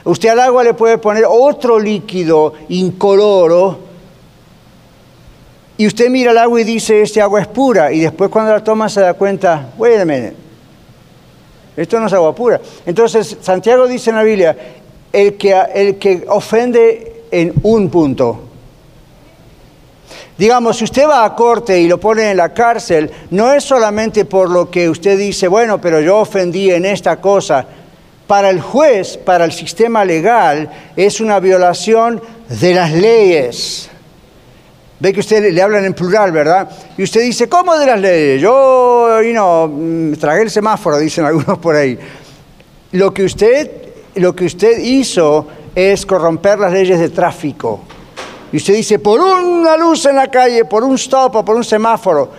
[0.04, 3.92] Usted al agua le puede poner otro líquido incoloro
[5.76, 7.92] y usted mira el agua y dice, este agua es pura.
[7.92, 10.34] Y después cuando la toma se da cuenta, wait a minute,
[11.76, 12.60] esto no es agua pura.
[12.86, 14.56] Entonces, Santiago dice en la Biblia,
[15.12, 18.40] el que, el que ofende en un punto.
[20.38, 24.24] Digamos, si usted va a corte y lo pone en la cárcel, no es solamente
[24.24, 27.66] por lo que usted dice, bueno, pero yo ofendí en esta cosa.
[28.26, 33.90] Para el juez, para el sistema legal, es una violación de las leyes.
[35.00, 36.68] Ve que usted le hablan en plural, ¿verdad?
[36.96, 38.40] Y usted dice, ¿cómo de las leyes?
[38.40, 41.98] Yo, y no, mm, tragué el semáforo, dicen algunos por ahí.
[42.92, 43.70] Lo que usted,
[44.14, 47.80] lo que usted hizo es corromper las leyes de tráfico.
[48.52, 51.64] Y usted dice, por una luz en la calle, por un stop o por un
[51.64, 52.30] semáforo,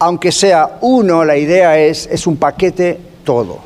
[0.00, 3.60] aunque sea uno, la idea es, es un paquete todo.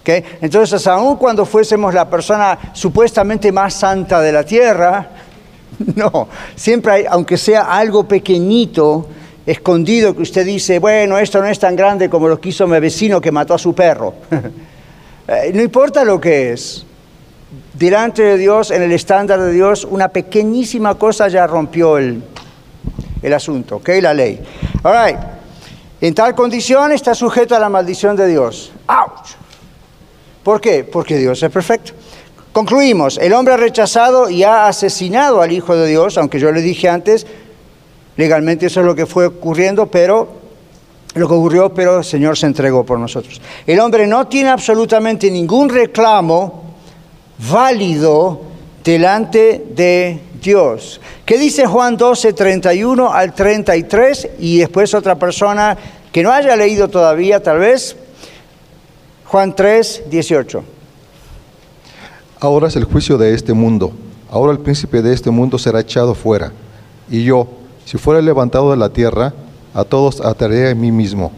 [0.00, 0.24] ¿Okay?
[0.40, 5.10] Entonces, aun cuando fuésemos la persona supuestamente más santa de la tierra,
[5.96, 9.06] No, siempre hay, aunque sea algo pequeñito,
[9.44, 12.78] escondido, que usted dice, bueno, esto no es tan grande como lo que hizo mi
[12.80, 14.14] vecino que mató a su perro.
[15.28, 16.86] Eh, no importa lo que es.
[17.74, 22.22] Delante de Dios, en el estándar de Dios, una pequeñísima cosa ya rompió el,
[23.22, 23.88] el asunto, ¿ok?
[24.00, 24.40] La ley.
[24.84, 25.18] All
[26.00, 28.70] En tal condición está sujeto a la maldición de Dios.
[28.86, 29.34] ¡Auch!
[30.44, 30.84] ¿Por qué?
[30.84, 31.92] Porque Dios es perfecto.
[32.56, 36.62] Concluimos, el hombre ha rechazado y ha asesinado al Hijo de Dios, aunque yo le
[36.62, 37.26] dije antes,
[38.16, 40.26] legalmente eso es lo que fue ocurriendo, pero
[41.12, 43.42] lo que ocurrió, pero el Señor se entregó por nosotros.
[43.66, 46.76] El hombre no tiene absolutamente ningún reclamo
[47.50, 48.40] válido
[48.82, 50.98] delante de Dios.
[51.26, 54.28] ¿Qué dice Juan 12, 31 al 33?
[54.38, 55.76] Y después otra persona
[56.10, 57.96] que no haya leído todavía, tal vez,
[59.26, 60.75] Juan 3, 18.
[62.38, 63.92] Ahora es el juicio de este mundo.
[64.30, 66.52] Ahora el príncipe de este mundo será echado fuera.
[67.10, 67.48] Y yo,
[67.84, 69.32] si fuera levantado de la tierra,
[69.72, 71.32] a todos ataré a mí mismo.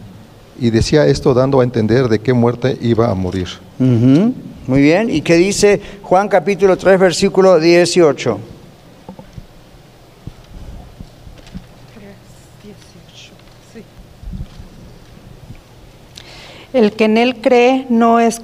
[0.59, 3.47] Y decía esto dando a entender de qué muerte iba a morir.
[3.77, 5.09] Muy bien.
[5.09, 8.39] ¿Y qué dice Juan capítulo 3, versículo 18?
[16.71, 18.39] El que en él cree no es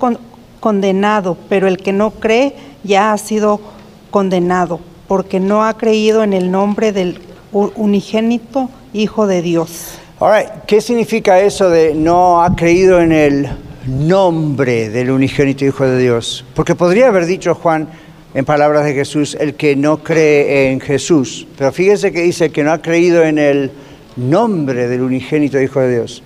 [0.66, 3.61] condenado, pero el que no cree ya ha sido
[4.09, 7.20] condenado, porque no ha creído en el nombre del
[7.51, 9.99] unigénito Hijo de Dios.
[10.20, 13.47] Ahora, ¿qué significa eso de no ha creído en el
[13.86, 16.43] nombre del unigénito Hijo de Dios?
[16.55, 17.88] Porque podría haber dicho Juan
[18.34, 21.45] en palabras de Jesús, el que no cree en Jesús.
[21.59, 23.70] Pero fíjese que dice que no ha creído en el
[24.16, 26.24] nombre del unigénito Hijo de Dios.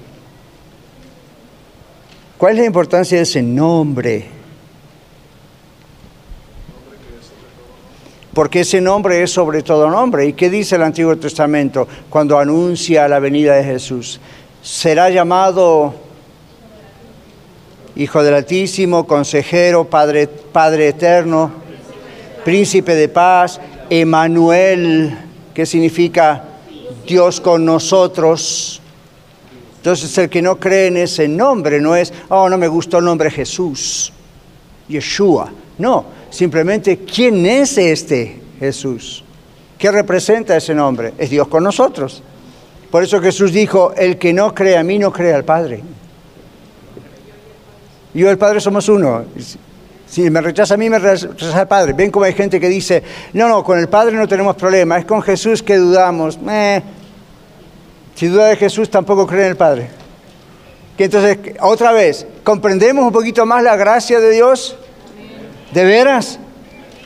[2.40, 4.26] ¿Cuál es la importancia de ese nombre?
[8.34, 10.26] Porque ese nombre es sobre todo nombre.
[10.26, 14.22] ¿Y qué dice el Antiguo Testamento cuando anuncia la venida de Jesús?
[14.62, 15.94] Será llamado
[17.98, 21.52] Hijo del Altísimo, Consejero, Padre, Padre Eterno,
[22.46, 23.60] Príncipe de Paz,
[23.90, 25.18] Emanuel,
[25.54, 26.46] que significa
[27.06, 28.82] Dios con nosotros.
[29.80, 33.06] Entonces el que no cree en ese nombre no es, oh, no me gustó el
[33.06, 34.12] nombre Jesús,
[34.90, 35.54] Yeshua.
[35.78, 39.24] No, simplemente quién es este Jesús.
[39.78, 41.14] ¿Qué representa ese nombre?
[41.18, 42.22] Es Dios con nosotros.
[42.92, 45.82] Por eso Jesús dijo, el que no cree a mí no cree al Padre.
[48.14, 49.24] Yo y el Padre somos uno.
[50.06, 51.94] Si me rechaza a mí, me rechaza al Padre.
[51.94, 53.02] Ven como hay gente que dice,
[53.32, 56.38] no, no, con el Padre no tenemos problema, es con Jesús que dudamos.
[56.50, 56.82] Eh,
[58.20, 59.88] si duda de Jesús, tampoco cree en el Padre.
[60.97, 64.76] Que entonces, otra vez, ¿comprendemos un poquito más la gracia de Dios?
[65.74, 66.38] ¿De veras?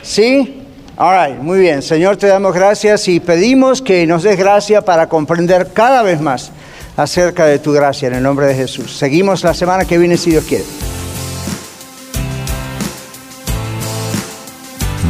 [0.01, 0.63] ¿Sí?
[0.97, 1.83] All right, muy bien.
[1.83, 6.51] Señor, te damos gracias y pedimos que nos des gracia para comprender cada vez más
[6.97, 8.97] acerca de tu gracia en el nombre de Jesús.
[8.97, 10.65] Seguimos la semana que viene si Dios quiere.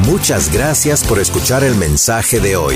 [0.06, 2.76] Muchas gracias por escuchar el mensaje de hoy.